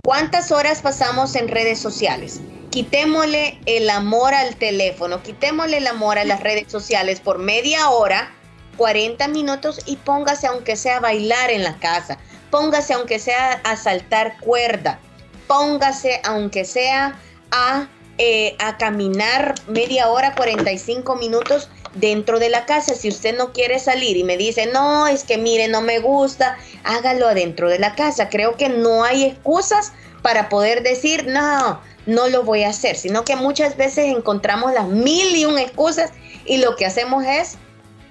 ¿cuántas 0.02 0.52
horas 0.52 0.82
pasamos 0.82 1.34
en 1.34 1.48
redes 1.48 1.78
sociales? 1.78 2.40
Quitémosle 2.70 3.60
el 3.66 3.88
amor 3.88 4.34
al 4.34 4.56
teléfono, 4.56 5.22
quitémosle 5.22 5.78
el 5.78 5.86
amor 5.86 6.18
a 6.18 6.24
las 6.24 6.40
redes 6.40 6.70
sociales 6.70 7.20
por 7.20 7.38
media 7.38 7.88
hora, 7.90 8.32
40 8.76 9.28
minutos 9.28 9.80
y 9.86 9.96
póngase 9.96 10.48
aunque 10.48 10.76
sea 10.76 10.96
a 10.96 11.00
bailar 11.00 11.50
en 11.50 11.62
la 11.62 11.78
casa, 11.78 12.18
póngase 12.50 12.94
aunque 12.94 13.18
sea 13.18 13.60
a 13.64 13.76
saltar 13.76 14.38
cuerda, 14.40 14.98
póngase 15.46 16.20
aunque 16.24 16.64
sea 16.64 17.16
a, 17.52 17.86
eh, 18.18 18.56
a 18.58 18.76
caminar 18.76 19.54
media 19.68 20.08
hora, 20.08 20.34
45 20.34 21.16
minutos 21.16 21.68
dentro 21.94 22.38
de 22.38 22.48
la 22.48 22.66
casa. 22.66 22.94
Si 22.94 23.08
usted 23.08 23.36
no 23.36 23.52
quiere 23.52 23.78
salir 23.78 24.16
y 24.16 24.24
me 24.24 24.36
dice, 24.36 24.66
no, 24.66 25.06
es 25.06 25.24
que 25.24 25.38
mire, 25.38 25.68
no 25.68 25.80
me 25.80 25.98
gusta, 25.98 26.56
hágalo 26.84 27.28
adentro 27.28 27.68
de 27.68 27.78
la 27.78 27.94
casa. 27.94 28.28
Creo 28.28 28.56
que 28.56 28.68
no 28.68 29.04
hay 29.04 29.24
excusas 29.24 29.92
para 30.22 30.48
poder 30.48 30.82
decir, 30.82 31.26
no, 31.26 31.80
no 32.06 32.28
lo 32.28 32.42
voy 32.42 32.64
a 32.64 32.70
hacer, 32.70 32.96
sino 32.96 33.24
que 33.24 33.36
muchas 33.36 33.76
veces 33.76 34.06
encontramos 34.06 34.72
las 34.72 34.88
mil 34.88 35.36
y 35.36 35.44
un 35.44 35.58
excusas 35.58 36.12
y 36.46 36.58
lo 36.58 36.76
que 36.76 36.86
hacemos 36.86 37.24
es 37.24 37.56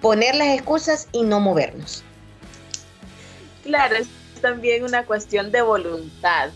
poner 0.01 0.35
las 0.35 0.49
excusas 0.49 1.07
y 1.11 1.23
no 1.23 1.39
movernos. 1.39 2.03
Claro, 3.63 3.95
es 3.95 4.07
también 4.41 4.83
una 4.83 5.05
cuestión 5.05 5.51
de 5.51 5.61
voluntad. 5.61 6.49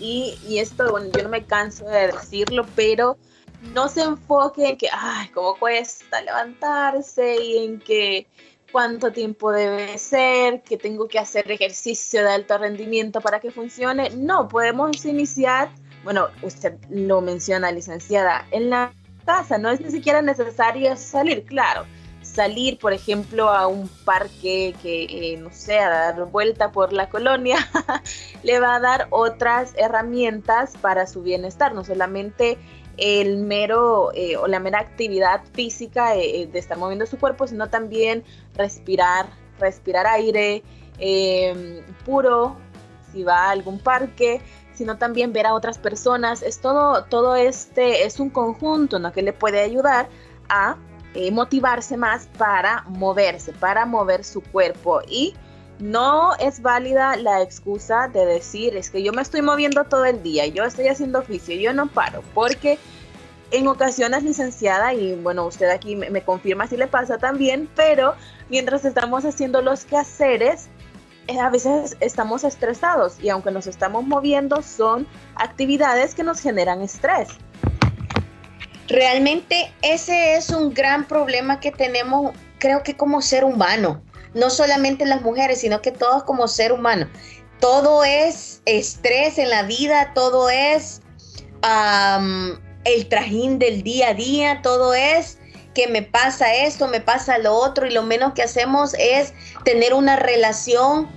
Y, 0.00 0.38
y 0.48 0.58
esto, 0.58 0.90
bueno, 0.90 1.08
yo 1.14 1.22
no 1.22 1.28
me 1.28 1.44
canso 1.44 1.84
de 1.84 2.08
decirlo, 2.08 2.66
pero 2.74 3.16
no 3.62 3.88
se 3.88 4.02
enfoque 4.02 4.70
en 4.70 4.76
que, 4.76 4.88
ay, 4.92 5.28
cómo 5.28 5.56
cuesta 5.56 6.20
levantarse 6.20 7.42
y 7.42 7.64
en 7.64 7.78
que 7.78 8.26
cuánto 8.72 9.12
tiempo 9.12 9.52
debe 9.52 9.96
ser, 9.98 10.62
que 10.62 10.76
tengo 10.76 11.06
que 11.06 11.18
hacer 11.18 11.50
ejercicio 11.50 12.24
de 12.24 12.32
alto 12.32 12.58
rendimiento 12.58 13.20
para 13.20 13.38
que 13.38 13.50
funcione. 13.50 14.10
No, 14.10 14.48
podemos 14.48 15.04
iniciar, 15.04 15.70
bueno, 16.02 16.28
usted 16.42 16.74
lo 16.90 17.20
menciona, 17.20 17.70
licenciada, 17.70 18.46
en 18.50 18.70
la 18.70 18.92
casa, 19.24 19.58
no 19.58 19.70
es 19.70 19.80
ni 19.80 19.90
siquiera 19.90 20.22
necesario 20.22 20.96
salir, 20.96 21.44
claro. 21.44 21.84
Salir, 22.22 22.78
por 22.78 22.94
ejemplo, 22.94 23.50
a 23.50 23.66
un 23.66 23.88
parque 24.04 24.74
que, 24.80 25.04
eh, 25.04 25.36
no 25.36 25.50
sé, 25.52 25.78
a 25.78 25.90
dar 25.90 26.24
vuelta 26.30 26.72
por 26.72 26.92
la 26.92 27.10
colonia, 27.10 27.58
le 28.42 28.58
va 28.58 28.76
a 28.76 28.80
dar 28.80 29.08
otras 29.10 29.72
herramientas 29.76 30.72
para 30.80 31.06
su 31.06 31.22
bienestar, 31.22 31.74
no 31.74 31.84
solamente 31.84 32.58
el 32.96 33.38
mero 33.38 34.10
eh, 34.14 34.36
o 34.36 34.46
la 34.46 34.60
mera 34.60 34.80
actividad 34.80 35.42
física 35.52 36.14
eh, 36.16 36.42
eh, 36.42 36.46
de 36.46 36.58
estar 36.58 36.78
moviendo 36.78 37.06
su 37.06 37.18
cuerpo, 37.18 37.46
sino 37.46 37.68
también 37.68 38.24
respirar, 38.54 39.26
respirar 39.58 40.06
aire 40.06 40.62
em, 40.98 41.82
puro, 42.04 42.56
si 43.12 43.24
va 43.24 43.48
a 43.48 43.50
algún 43.50 43.78
parque, 43.78 44.40
sino 44.74 44.98
también 44.98 45.32
ver 45.32 45.46
a 45.46 45.54
otras 45.54 45.78
personas. 45.78 46.42
Es 46.42 46.60
todo, 46.60 47.04
todo 47.04 47.36
este, 47.36 48.04
es 48.04 48.20
un 48.20 48.30
conjunto 48.30 48.98
¿no? 48.98 49.12
que 49.12 49.22
le 49.22 49.32
puede 49.32 49.60
ayudar 49.60 50.08
a 50.48 50.76
motivarse 51.30 51.98
más 51.98 52.26
para 52.38 52.84
moverse, 52.88 53.52
para 53.52 53.84
mover 53.84 54.24
su 54.24 54.40
cuerpo 54.40 55.02
y 55.06 55.34
no 55.82 56.36
es 56.36 56.62
válida 56.62 57.16
la 57.16 57.42
excusa 57.42 58.06
de 58.06 58.24
decir 58.24 58.76
es 58.76 58.88
que 58.88 59.02
yo 59.02 59.12
me 59.12 59.20
estoy 59.20 59.42
moviendo 59.42 59.82
todo 59.82 60.04
el 60.04 60.22
día, 60.22 60.46
yo 60.46 60.62
estoy 60.62 60.86
haciendo 60.86 61.18
oficio, 61.18 61.56
yo 61.56 61.72
no 61.72 61.88
paro, 61.88 62.22
porque 62.34 62.78
en 63.50 63.66
ocasiones 63.66 64.22
licenciada, 64.22 64.94
y 64.94 65.16
bueno, 65.16 65.44
usted 65.44 65.68
aquí 65.70 65.96
me, 65.96 66.22
confirma 66.22 66.68
si 66.68 66.76
le 66.76 66.86
pasa 66.86 67.18
también, 67.18 67.68
pero 67.74 68.14
mientras 68.48 68.84
estamos 68.84 69.24
haciendo 69.24 69.60
los 69.60 69.84
quehaceres, 69.84 70.68
eh, 71.26 71.40
a 71.40 71.50
veces 71.50 71.96
estamos 71.98 72.44
estresados 72.44 73.18
y 73.20 73.30
aunque 73.30 73.50
nos 73.50 73.66
estamos 73.66 74.06
moviendo, 74.06 74.62
son 74.62 75.08
actividades 75.34 76.14
que 76.14 76.22
nos 76.22 76.40
generan 76.40 76.80
estrés. 76.80 77.28
Realmente 78.86 79.72
ese 79.82 80.36
es 80.36 80.50
un 80.50 80.72
gran 80.72 81.08
problema 81.08 81.58
que 81.58 81.72
tenemos, 81.72 82.36
creo 82.58 82.84
que 82.84 82.96
como 82.96 83.20
ser 83.20 83.44
humano 83.44 84.00
no 84.34 84.50
solamente 84.50 85.06
las 85.06 85.22
mujeres, 85.22 85.60
sino 85.60 85.82
que 85.82 85.92
todos 85.92 86.24
como 86.24 86.48
ser 86.48 86.72
humano. 86.72 87.08
Todo 87.60 88.04
es 88.04 88.62
estrés 88.64 89.38
en 89.38 89.50
la 89.50 89.62
vida, 89.62 90.12
todo 90.14 90.50
es 90.50 91.00
el 92.84 93.08
trajín 93.08 93.58
del 93.58 93.82
día 93.82 94.08
a 94.08 94.14
día, 94.14 94.60
todo 94.62 94.94
es 94.94 95.38
que 95.74 95.86
me 95.88 96.02
pasa 96.02 96.54
esto, 96.54 96.88
me 96.88 97.00
pasa 97.00 97.38
lo 97.38 97.54
otro 97.54 97.86
y 97.86 97.92
lo 97.92 98.02
menos 98.02 98.34
que 98.34 98.42
hacemos 98.42 98.94
es 98.98 99.32
tener 99.64 99.94
una 99.94 100.16
relación 100.16 101.08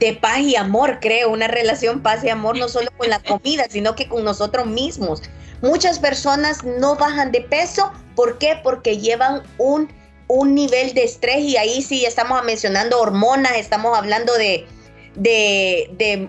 de 0.00 0.14
paz 0.14 0.40
y 0.40 0.56
amor, 0.56 0.98
creo, 1.00 1.30
una 1.30 1.46
relación 1.46 2.02
paz 2.02 2.24
y 2.24 2.28
amor 2.28 2.58
no 2.58 2.68
solo 2.68 2.90
con 2.96 3.08
la 3.08 3.22
comida, 3.22 3.66
sino 3.70 3.94
que 3.94 4.08
con 4.08 4.24
nosotros 4.24 4.66
mismos. 4.66 5.22
Muchas 5.60 6.00
personas 6.00 6.64
no 6.64 6.96
bajan 6.96 7.30
de 7.30 7.42
peso, 7.42 7.92
¿por 8.16 8.38
qué? 8.38 8.58
Porque 8.64 8.98
llevan 8.98 9.42
un 9.58 9.88
un 10.28 10.54
nivel 10.54 10.94
de 10.94 11.04
estrés 11.04 11.40
y 11.40 11.56
ahí 11.56 11.82
sí 11.82 12.04
estamos 12.04 12.42
mencionando 12.44 13.00
hormonas, 13.00 13.52
estamos 13.56 13.96
hablando 13.96 14.32
de, 14.34 14.66
de, 15.14 16.28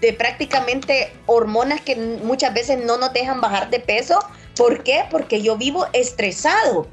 de, 0.00 0.12
prácticamente 0.12 1.12
hormonas 1.26 1.80
que 1.80 1.96
muchas 1.96 2.54
veces 2.54 2.84
no 2.84 2.96
nos 2.96 3.12
dejan 3.12 3.40
bajar 3.40 3.70
de 3.70 3.80
peso. 3.80 4.18
¿Por 4.56 4.82
qué? 4.82 5.04
Porque 5.10 5.42
yo 5.42 5.56
vivo 5.56 5.86
estresado, 5.92 6.86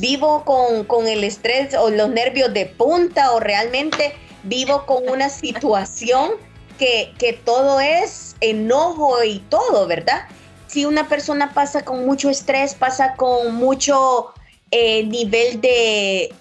vivo 0.00 0.44
con, 0.44 0.84
con 0.84 1.08
el 1.08 1.24
estrés 1.24 1.74
o 1.74 1.90
los 1.90 2.10
nervios 2.10 2.52
de 2.52 2.66
punta 2.66 3.32
o 3.32 3.40
realmente 3.40 4.14
vivo 4.42 4.86
con 4.86 5.08
una 5.08 5.28
situación 5.30 6.32
que, 6.78 7.12
que 7.18 7.32
todo 7.32 7.80
es 7.80 8.36
enojo 8.40 9.22
y 9.24 9.40
todo, 9.40 9.86
¿verdad? 9.86 10.28
Si 10.68 10.84
una 10.84 11.08
persona 11.08 11.54
pasa 11.54 11.84
con 11.84 12.04
mucho 12.04 12.28
estrés, 12.28 12.74
pasa 12.74 13.14
con 13.14 13.54
mucho 13.54 14.32
eh, 14.70 15.04
nivel 15.04 15.60
de 15.60 16.34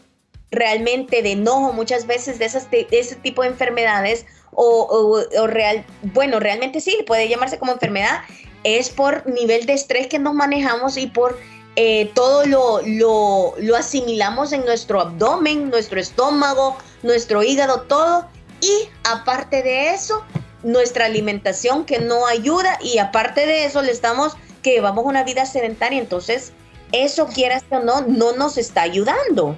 realmente 0.51 1.21
de 1.21 1.33
enojo 1.33 1.73
muchas 1.73 2.07
veces 2.07 2.39
de, 2.39 2.45
esas, 2.45 2.69
de 2.71 2.87
ese 2.91 3.15
tipo 3.15 3.41
de 3.41 3.49
enfermedades 3.49 4.25
o, 4.59 5.23
real, 5.45 5.85
bueno, 6.01 6.39
realmente 6.39 6.81
sí, 6.81 6.97
puede 7.05 7.29
llamarse 7.29 7.59
como 7.59 7.73
enfermedad, 7.73 8.21
es 8.63 8.89
por 8.89 9.27
nivel 9.27 9.67
de 9.67 9.73
estrés 9.73 10.07
que 10.07 10.17
nos 10.17 10.33
manejamos 10.33 10.97
y 10.97 11.05
por 11.07 11.37
eh, 11.75 12.09
todo 12.15 12.43
lo, 12.45 12.81
lo, 12.81 13.53
lo 13.59 13.75
asimilamos 13.75 14.53
en 14.53 14.65
nuestro 14.65 14.99
abdomen, 14.99 15.69
nuestro 15.69 15.99
estómago, 15.99 16.75
nuestro 17.03 17.43
hígado, 17.43 17.81
todo. 17.81 18.27
Y 18.61 18.89
aparte 19.03 19.61
de 19.61 19.93
eso, 19.93 20.23
nuestra 20.63 21.05
alimentación 21.05 21.85
que 21.85 21.99
no 21.99 22.25
ayuda 22.25 22.79
y 22.81 22.97
aparte 22.97 23.45
de 23.45 23.65
eso 23.65 23.83
le 23.83 23.91
estamos 23.91 24.35
que 24.63 24.71
llevamos 24.71 25.05
una 25.05 25.23
vida 25.23 25.45
sedentaria, 25.45 25.99
entonces 25.99 26.51
eso 26.91 27.27
quieras 27.27 27.63
o 27.69 27.79
no, 27.79 28.01
no 28.01 28.33
nos 28.33 28.57
está 28.57 28.81
ayudando. 28.81 29.57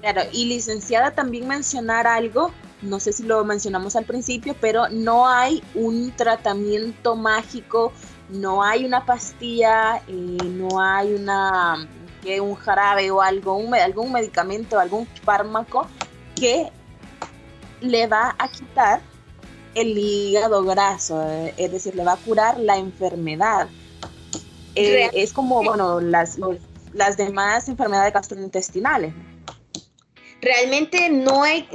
Claro, 0.00 0.22
y 0.32 0.46
licenciada 0.46 1.10
también 1.10 1.46
mencionar 1.46 2.06
algo, 2.06 2.50
no 2.82 3.00
sé 3.00 3.12
si 3.12 3.22
lo 3.24 3.44
mencionamos 3.44 3.96
al 3.96 4.04
principio, 4.04 4.56
pero 4.60 4.88
no 4.88 5.28
hay 5.28 5.62
un 5.74 6.10
tratamiento 6.16 7.16
mágico, 7.16 7.92
no 8.30 8.62
hay 8.62 8.84
una 8.84 9.04
pastilla, 9.04 9.98
eh, 10.08 10.38
no 10.44 10.80
hay 10.80 11.14
una 11.14 11.86
que 12.22 12.40
un 12.40 12.54
jarabe 12.54 13.10
o 13.10 13.20
algo, 13.20 13.56
un, 13.56 13.74
algún 13.74 14.12
medicamento, 14.12 14.78
algún 14.78 15.06
fármaco 15.24 15.86
que 16.34 16.70
le 17.80 18.06
va 18.06 18.34
a 18.38 18.48
quitar 18.48 19.00
el 19.74 19.96
hígado 19.96 20.64
graso, 20.64 21.22
eh, 21.22 21.54
es 21.56 21.72
decir, 21.72 21.94
le 21.94 22.04
va 22.04 22.14
a 22.14 22.16
curar 22.16 22.58
la 22.58 22.76
enfermedad. 22.76 23.68
Eh, 24.80 25.10
es 25.14 25.32
como, 25.32 25.62
bueno, 25.62 26.00
las, 26.00 26.38
las 26.92 27.16
demás 27.16 27.68
enfermedades 27.68 28.12
gastrointestinales. 28.12 29.12
Realmente 30.40 31.10
no 31.10 31.42
hay, 31.42 31.68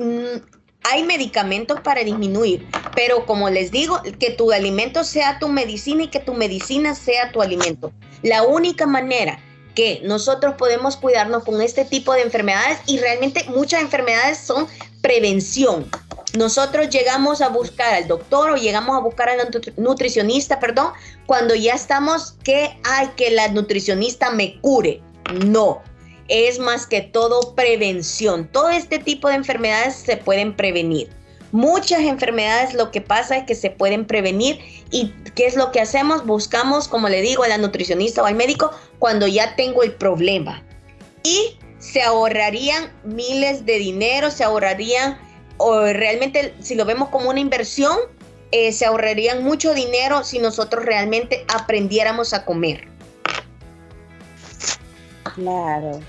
hay 0.83 1.03
medicamentos 1.03 1.79
para 1.81 2.03
disminuir, 2.03 2.67
pero 2.95 3.25
como 3.25 3.49
les 3.49 3.71
digo, 3.71 4.01
que 4.19 4.31
tu 4.31 4.51
alimento 4.51 5.03
sea 5.03 5.37
tu 5.39 5.49
medicina 5.49 6.03
y 6.03 6.07
que 6.07 6.19
tu 6.19 6.33
medicina 6.33 6.95
sea 6.95 7.31
tu 7.31 7.41
alimento. 7.41 7.91
La 8.23 8.43
única 8.43 8.87
manera 8.87 9.39
que 9.75 10.01
nosotros 10.03 10.55
podemos 10.55 10.95
cuidarnos 10.95 11.43
con 11.43 11.61
este 11.61 11.85
tipo 11.85 12.13
de 12.13 12.21
enfermedades 12.21 12.79
y 12.87 12.97
realmente 12.97 13.43
muchas 13.49 13.81
enfermedades 13.81 14.39
son 14.39 14.67
prevención. 15.01 15.85
Nosotros 16.37 16.89
llegamos 16.89 17.41
a 17.41 17.49
buscar 17.49 17.93
al 17.93 18.07
doctor 18.07 18.51
o 18.51 18.55
llegamos 18.55 18.95
a 18.95 18.99
buscar 18.99 19.29
al 19.29 19.49
nutricionista, 19.77 20.59
perdón, 20.59 20.91
cuando 21.25 21.55
ya 21.55 21.73
estamos 21.73 22.35
que 22.43 22.77
hay 22.83 23.07
que 23.15 23.31
la 23.31 23.47
nutricionista 23.49 24.31
me 24.31 24.59
cure. 24.61 25.01
No, 25.45 25.81
es 26.27 26.59
más 26.59 26.87
que 26.87 27.01
todo 27.01 27.55
prevención. 27.55 28.47
Todo 28.47 28.69
este 28.69 28.99
tipo 28.99 29.29
de 29.29 29.35
enfermedades 29.35 29.95
se 29.95 30.17
pueden 30.17 30.55
prevenir. 30.55 31.09
Muchas 31.51 32.01
enfermedades 32.01 32.73
lo 32.73 32.91
que 32.91 32.99
pasa 32.99 33.37
es 33.37 33.45
que 33.45 33.55
se 33.55 33.69
pueden 33.69 34.05
prevenir 34.05 34.59
y 34.91 35.13
¿qué 35.35 35.45
es 35.45 35.55
lo 35.55 35.71
que 35.71 35.79
hacemos? 35.79 36.25
Buscamos, 36.25 36.89
como 36.89 37.07
le 37.07 37.21
digo, 37.21 37.43
a 37.43 37.47
la 37.47 37.57
nutricionista 37.57 38.21
o 38.21 38.25
al 38.25 38.35
médico 38.35 38.71
cuando 38.99 39.25
ya 39.25 39.55
tengo 39.55 39.83
el 39.83 39.93
problema. 39.93 40.63
Y 41.23 41.57
se 41.79 42.01
ahorrarían 42.01 42.91
miles 43.05 43.65
de 43.65 43.77
dinero, 43.77 44.31
se 44.31 44.43
ahorrarían, 44.43 45.17
o 45.57 45.81
realmente 45.85 46.53
si 46.59 46.75
lo 46.75 46.85
vemos 46.85 47.09
como 47.09 47.29
una 47.29 47.39
inversión, 47.39 47.97
eh, 48.51 48.71
se 48.71 48.85
ahorrarían 48.85 49.43
mucho 49.43 49.73
dinero 49.73 50.23
si 50.23 50.39
nosotros 50.39 50.85
realmente 50.85 51.45
aprendiéramos 51.53 52.33
a 52.33 52.45
comer. 52.45 52.87
Claro. 55.35 55.99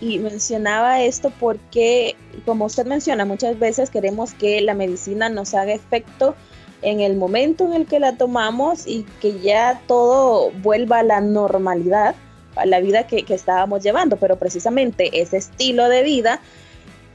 Y 0.00 0.18
mencionaba 0.18 1.02
esto 1.02 1.32
porque, 1.38 2.16
como 2.44 2.64
usted 2.64 2.86
menciona, 2.86 3.24
muchas 3.24 3.56
veces 3.58 3.88
queremos 3.88 4.34
que 4.34 4.60
la 4.60 4.74
medicina 4.74 5.28
nos 5.28 5.54
haga 5.54 5.74
efecto 5.74 6.34
en 6.82 7.00
el 7.00 7.14
momento 7.14 7.66
en 7.66 7.74
el 7.74 7.86
que 7.86 8.00
la 8.00 8.16
tomamos 8.16 8.88
y 8.88 9.06
que 9.20 9.38
ya 9.38 9.80
todo 9.86 10.50
vuelva 10.62 10.98
a 10.98 11.02
la 11.04 11.20
normalidad, 11.20 12.16
a 12.56 12.66
la 12.66 12.80
vida 12.80 13.06
que, 13.06 13.22
que 13.22 13.34
estábamos 13.34 13.84
llevando. 13.84 14.16
Pero 14.16 14.36
precisamente 14.36 15.20
ese 15.20 15.36
estilo 15.36 15.88
de 15.88 16.02
vida 16.02 16.40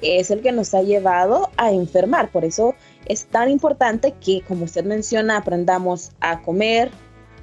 es 0.02 0.32
el 0.32 0.42
que 0.42 0.52
nos 0.52 0.74
ha 0.74 0.82
llevado 0.82 1.50
a 1.58 1.72
enfermar. 1.72 2.32
Por 2.32 2.46
eso 2.46 2.76
es 3.06 3.26
tan 3.26 3.50
importante 3.50 4.14
que, 4.24 4.42
como 4.48 4.66
usted 4.66 4.86
menciona, 4.86 5.38
aprendamos 5.38 6.12
a 6.20 6.42
comer, 6.42 6.92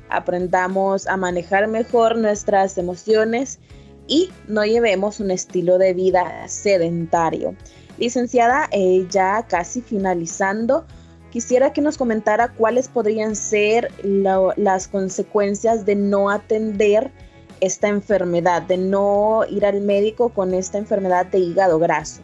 aprendamos 0.09 1.07
a 1.07 1.17
manejar 1.17 1.67
mejor 1.69 2.17
nuestras 2.17 2.79
emociones 2.79 3.59
y 4.07 4.31
no 4.49 4.65
llevemos 4.65 5.21
un 5.21 5.31
estilo 5.31 5.79
de 5.79 5.95
vida 5.95 6.47
sedentario. 6.49 7.57
Licenciada, 7.99 8.69
eh, 8.73 9.07
ya 9.11 9.47
casi 9.49 9.81
finalizando, 9.81 10.85
quisiera 11.31 11.73
que 11.73 11.81
nos 11.81 11.97
comentara 11.97 12.53
cuáles 12.53 12.89
podrían 12.89 13.35
ser 13.35 13.91
las 14.03 14.89
consecuencias 14.89 15.87
de 15.87 15.95
no 15.95 16.31
atender 16.31 17.11
esta 17.61 17.89
enfermedad, 17.89 18.63
de 18.63 18.77
no 18.77 19.45
ir 19.49 19.65
al 19.65 19.81
médico 19.81 20.29
con 20.29 20.55
esta 20.55 20.79
enfermedad 20.79 21.27
de 21.27 21.39
hígado 21.39 21.79
graso. 21.79 22.23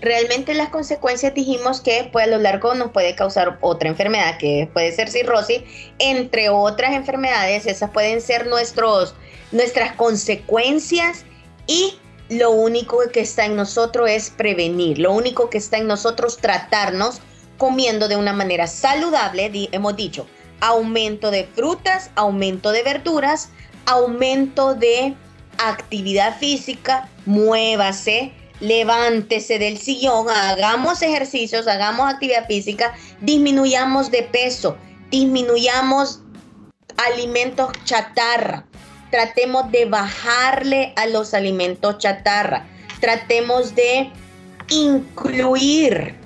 Realmente 0.00 0.54
las 0.54 0.68
consecuencias 0.68 1.34
dijimos 1.34 1.80
que 1.80 2.08
pues, 2.12 2.26
a 2.26 2.30
lo 2.30 2.38
largo 2.38 2.74
nos 2.74 2.92
puede 2.92 3.14
causar 3.14 3.58
otra 3.60 3.88
enfermedad, 3.88 4.38
que 4.38 4.68
puede 4.72 4.92
ser 4.92 5.10
cirrosis, 5.10 5.62
entre 5.98 6.50
otras 6.50 6.92
enfermedades, 6.92 7.66
esas 7.66 7.90
pueden 7.90 8.20
ser 8.20 8.46
nuestros 8.46 9.14
nuestras 9.50 9.92
consecuencias 9.94 11.24
y 11.66 11.98
lo 12.28 12.50
único 12.50 12.98
que 13.10 13.20
está 13.20 13.46
en 13.46 13.56
nosotros 13.56 14.10
es 14.10 14.30
prevenir, 14.30 14.98
lo 14.98 15.12
único 15.12 15.48
que 15.48 15.58
está 15.58 15.78
en 15.78 15.86
nosotros 15.86 16.36
tratarnos 16.36 17.20
comiendo 17.56 18.08
de 18.08 18.16
una 18.16 18.32
manera 18.32 18.66
saludable, 18.66 19.50
hemos 19.72 19.96
dicho, 19.96 20.26
aumento 20.60 21.30
de 21.30 21.44
frutas, 21.44 22.10
aumento 22.14 22.70
de 22.72 22.82
verduras, 22.82 23.48
aumento 23.86 24.74
de 24.74 25.14
actividad 25.58 26.38
física, 26.38 27.08
muévase, 27.24 28.32
levántese 28.60 29.58
del 29.58 29.78
sillón, 29.78 30.28
hagamos 30.28 31.02
ejercicios, 31.02 31.66
hagamos 31.66 32.12
actividad 32.12 32.46
física, 32.46 32.94
disminuyamos 33.20 34.10
de 34.10 34.22
peso, 34.24 34.76
disminuyamos 35.10 36.20
alimentos 36.96 37.72
chatarra, 37.84 38.66
tratemos 39.10 39.70
de 39.70 39.84
bajarle 39.84 40.92
a 40.96 41.06
los 41.06 41.34
alimentos 41.34 41.98
chatarra, 41.98 42.66
tratemos 43.00 43.74
de 43.74 44.10
incluir, 44.70 46.16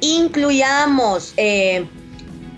incluyamos 0.00 1.34
eh, 1.36 1.86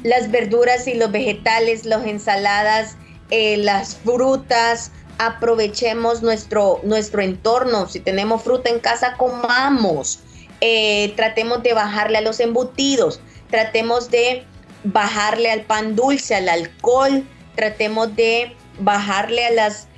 las 0.05 0.31
verduras 0.31 0.87
y 0.87 0.95
los 0.95 1.11
vegetales, 1.11 1.85
las 1.85 2.07
ensaladas, 2.07 2.97
eh, 3.31 3.57
las 3.57 3.97
frutas, 3.97 4.93
aprovechemos 5.19 6.23
nuestro, 6.23 6.81
nuestro 6.83 7.23
entorno, 7.23 7.89
si 7.89 8.01
tenemos 8.01 8.43
fruta 8.43 8.71
en 8.71 8.81
casa, 8.81 9.15
comamos, 9.17 10.21
eh, 10.61 11.13
tratemos 11.17 11.63
de 11.63 11.75
bajarle 11.75 12.19
a 12.19 12.21
los 12.21 12.41
embutidos, 12.41 13.21
tratemos 13.51 14.11
de 14.11 14.45
bajarle 14.85 15.51
al 15.51 15.63
pan 15.63 15.97
dulce, 15.97 16.35
al 16.35 16.49
alcohol, 16.49 17.25
tratemos 17.55 18.15
de 18.17 18.57
bajarle 18.79 19.47
a 19.47 19.51
las, 19.51 19.89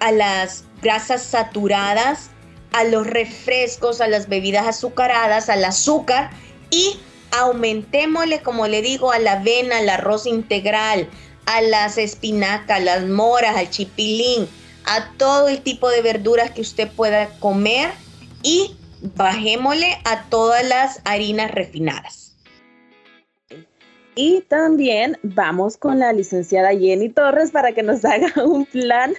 a 0.00 0.12
las 0.12 0.64
grasas 0.82 1.22
saturadas, 1.22 2.30
a 2.72 2.84
los 2.84 3.06
refrescos, 3.06 4.00
a 4.00 4.08
las 4.08 4.28
bebidas 4.28 4.66
azucaradas, 4.66 5.48
al 5.48 5.64
azúcar. 5.64 6.30
Y 6.70 7.00
aumentémosle, 7.32 8.42
como 8.42 8.66
le 8.66 8.82
digo, 8.82 9.12
a 9.12 9.18
la 9.18 9.32
avena, 9.32 9.78
al 9.78 9.88
arroz 9.88 10.26
integral, 10.26 11.08
a 11.46 11.60
las 11.62 11.96
espinacas, 11.98 12.82
las 12.82 13.04
moras, 13.06 13.56
al 13.56 13.70
chipilín, 13.70 14.48
a 14.86 15.12
todo 15.16 15.48
el 15.48 15.60
tipo 15.62 15.90
de 15.90 16.02
verduras 16.02 16.50
que 16.52 16.60
usted 16.60 16.88
pueda 16.90 17.28
comer 17.40 17.90
y 18.42 18.76
bajémosle 19.14 19.98
a 20.04 20.24
todas 20.28 20.66
las 20.66 21.00
harinas 21.04 21.50
refinadas. 21.50 22.36
Y 24.14 24.40
también 24.42 25.18
vamos 25.22 25.76
con 25.76 25.98
la 25.98 26.12
licenciada 26.12 26.70
Jenny 26.70 27.10
Torres 27.10 27.50
para 27.50 27.72
que 27.72 27.82
nos 27.82 28.04
haga 28.04 28.32
un 28.44 28.64
plan 28.64 29.14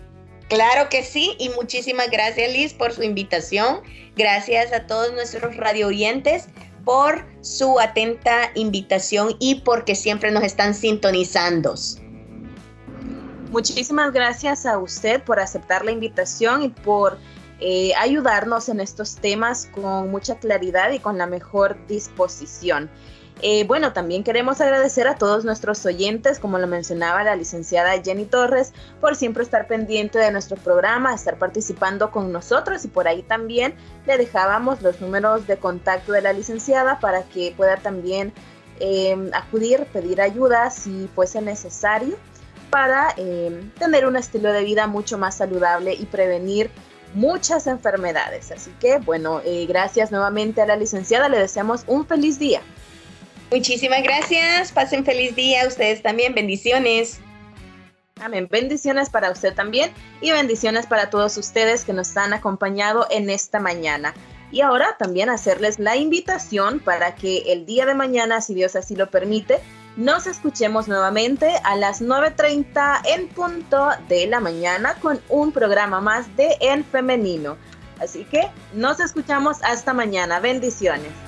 claro 0.49 0.89
que 0.89 1.05
sí. 1.05 1.37
Y 1.39 1.51
muchísimas 1.51 2.11
gracias, 2.11 2.53
Liz, 2.53 2.75
por 2.75 2.93
su 2.93 3.05
invitación. 3.05 3.83
Gracias 4.17 4.73
a 4.73 4.89
todos 4.89 5.13
nuestros 5.13 5.57
radio 5.57 5.87
oyentes 5.87 6.49
por 6.85 7.25
su 7.43 7.79
atenta 7.79 8.51
invitación 8.57 9.37
y 9.39 9.61
porque 9.61 9.95
siempre 9.95 10.33
nos 10.33 10.43
están 10.43 10.75
sintonizando. 10.75 11.75
Muchísimas 13.53 14.13
gracias 14.13 14.67
a 14.67 14.79
usted 14.79 15.23
por 15.23 15.39
aceptar 15.39 15.85
la 15.85 15.93
invitación 15.93 16.63
y 16.63 16.71
por 16.71 17.19
eh, 17.61 17.93
ayudarnos 17.95 18.69
en 18.69 18.81
estos 18.81 19.15
temas 19.15 19.67
con 19.67 20.11
mucha 20.11 20.41
claridad 20.41 20.91
y 20.91 20.99
con 20.99 21.19
la 21.19 21.29
mejor 21.29 21.77
disposición. 21.87 22.91
Eh, 23.41 23.65
bueno, 23.65 23.93
también 23.93 24.25
queremos 24.25 24.61
agradecer 24.61 25.07
a 25.07 25.15
todos 25.15 25.45
nuestros 25.45 25.85
oyentes, 25.87 26.41
como 26.41 26.59
lo 26.59 26.67
mencionaba 26.67 27.23
la 27.23 27.37
licenciada 27.37 28.03
Jenny 28.03 28.25
Torres, 28.25 28.73
por 29.01 29.15
siempre 29.15 29.45
estar 29.45 29.69
pendiente 29.69 30.19
de 30.19 30.33
nuestro 30.33 30.57
programa, 30.57 31.15
estar 31.15 31.39
participando 31.39 32.11
con 32.11 32.33
nosotros 32.33 32.85
y 32.85 32.89
por 32.89 33.07
ahí 33.07 33.23
también 33.23 33.75
le 34.07 34.19
dejábamos 34.19 34.83
los 34.83 35.01
números 35.01 35.47
de 35.47 35.57
contacto 35.57 36.13
de 36.13 36.23
la 36.23 36.33
licenciada 36.33 36.99
para 36.99 37.23
que 37.23 37.55
pueda 37.57 37.77
también 37.77 38.33
em, 38.81 39.31
acudir, 39.33 39.87
pedir 39.93 40.21
ayuda 40.21 40.71
si 40.71 41.09
fuese 41.15 41.41
necesario 41.41 42.17
para 42.71 43.15
em, 43.17 43.71
tener 43.73 44.07
un 44.07 44.17
estilo 44.17 44.53
de 44.53 44.65
vida 44.65 44.89
mucho 44.89 45.17
más 45.17 45.37
saludable 45.37 45.95
y 45.95 46.07
prevenir 46.07 46.71
muchas 47.15 47.69
enfermedades. 47.69 48.51
Así 48.51 48.73
que 48.81 48.99
bueno, 48.99 49.41
eh, 49.45 49.65
gracias 49.67 50.11
nuevamente 50.11 50.61
a 50.61 50.67
la 50.67 50.77
licenciada, 50.77 51.29
le 51.29 51.39
deseamos 51.39 51.85
un 51.87 52.05
feliz 52.05 52.39
día. 52.41 52.63
Muchísimas 53.51 54.03
gracias. 54.03 54.73
Pasen 54.73 55.05
feliz 55.05 55.35
día. 55.35 55.67
Ustedes 55.67 56.03
también. 56.03 56.35
Bendiciones. 56.35 57.21
Amén. 58.21 58.49
Bendiciones 58.51 59.11
para 59.11 59.31
usted 59.31 59.55
también 59.55 59.91
y 60.21 60.33
bendiciones 60.33 60.87
para 60.87 61.09
todos 61.09 61.37
ustedes 61.37 61.85
que 61.85 61.93
nos 61.93 62.17
han 62.17 62.33
acompañado 62.33 63.07
en 63.11 63.31
esta 63.31 63.61
mañana. 63.61 64.13
Y 64.51 64.61
ahora 64.61 64.97
también 64.99 65.29
hacerles 65.29 65.79
la 65.79 65.97
invitación 65.97 66.81
para 66.81 67.15
que 67.15 67.53
el 67.53 67.67
día 67.67 67.87
de 67.87 67.95
mañana, 67.95 68.41
si 68.41 68.55
Dios 68.55 68.77
así 68.77 68.97
lo 68.97 69.11
permite, 69.11 69.61
nos 69.97 70.27
escuchemos 70.27 70.89
nuevamente 70.89 71.55
a 71.65 71.77
las 71.77 72.01
9.30 72.01 73.01
en 73.05 73.29
punto 73.29 73.91
de 74.09 74.27
la 74.27 74.41
mañana 74.41 74.95
con 75.01 75.21
un 75.29 75.53
programa 75.53 76.01
más 76.01 76.35
de 76.37 76.57
En 76.61 76.85
Femenino. 76.85 77.57
Así 78.01 78.25
que 78.25 78.49
nos 78.73 79.01
escuchamos 79.01 79.59
hasta 79.63 79.93
mañana. 79.93 80.41
Bendiciones. 80.41 81.28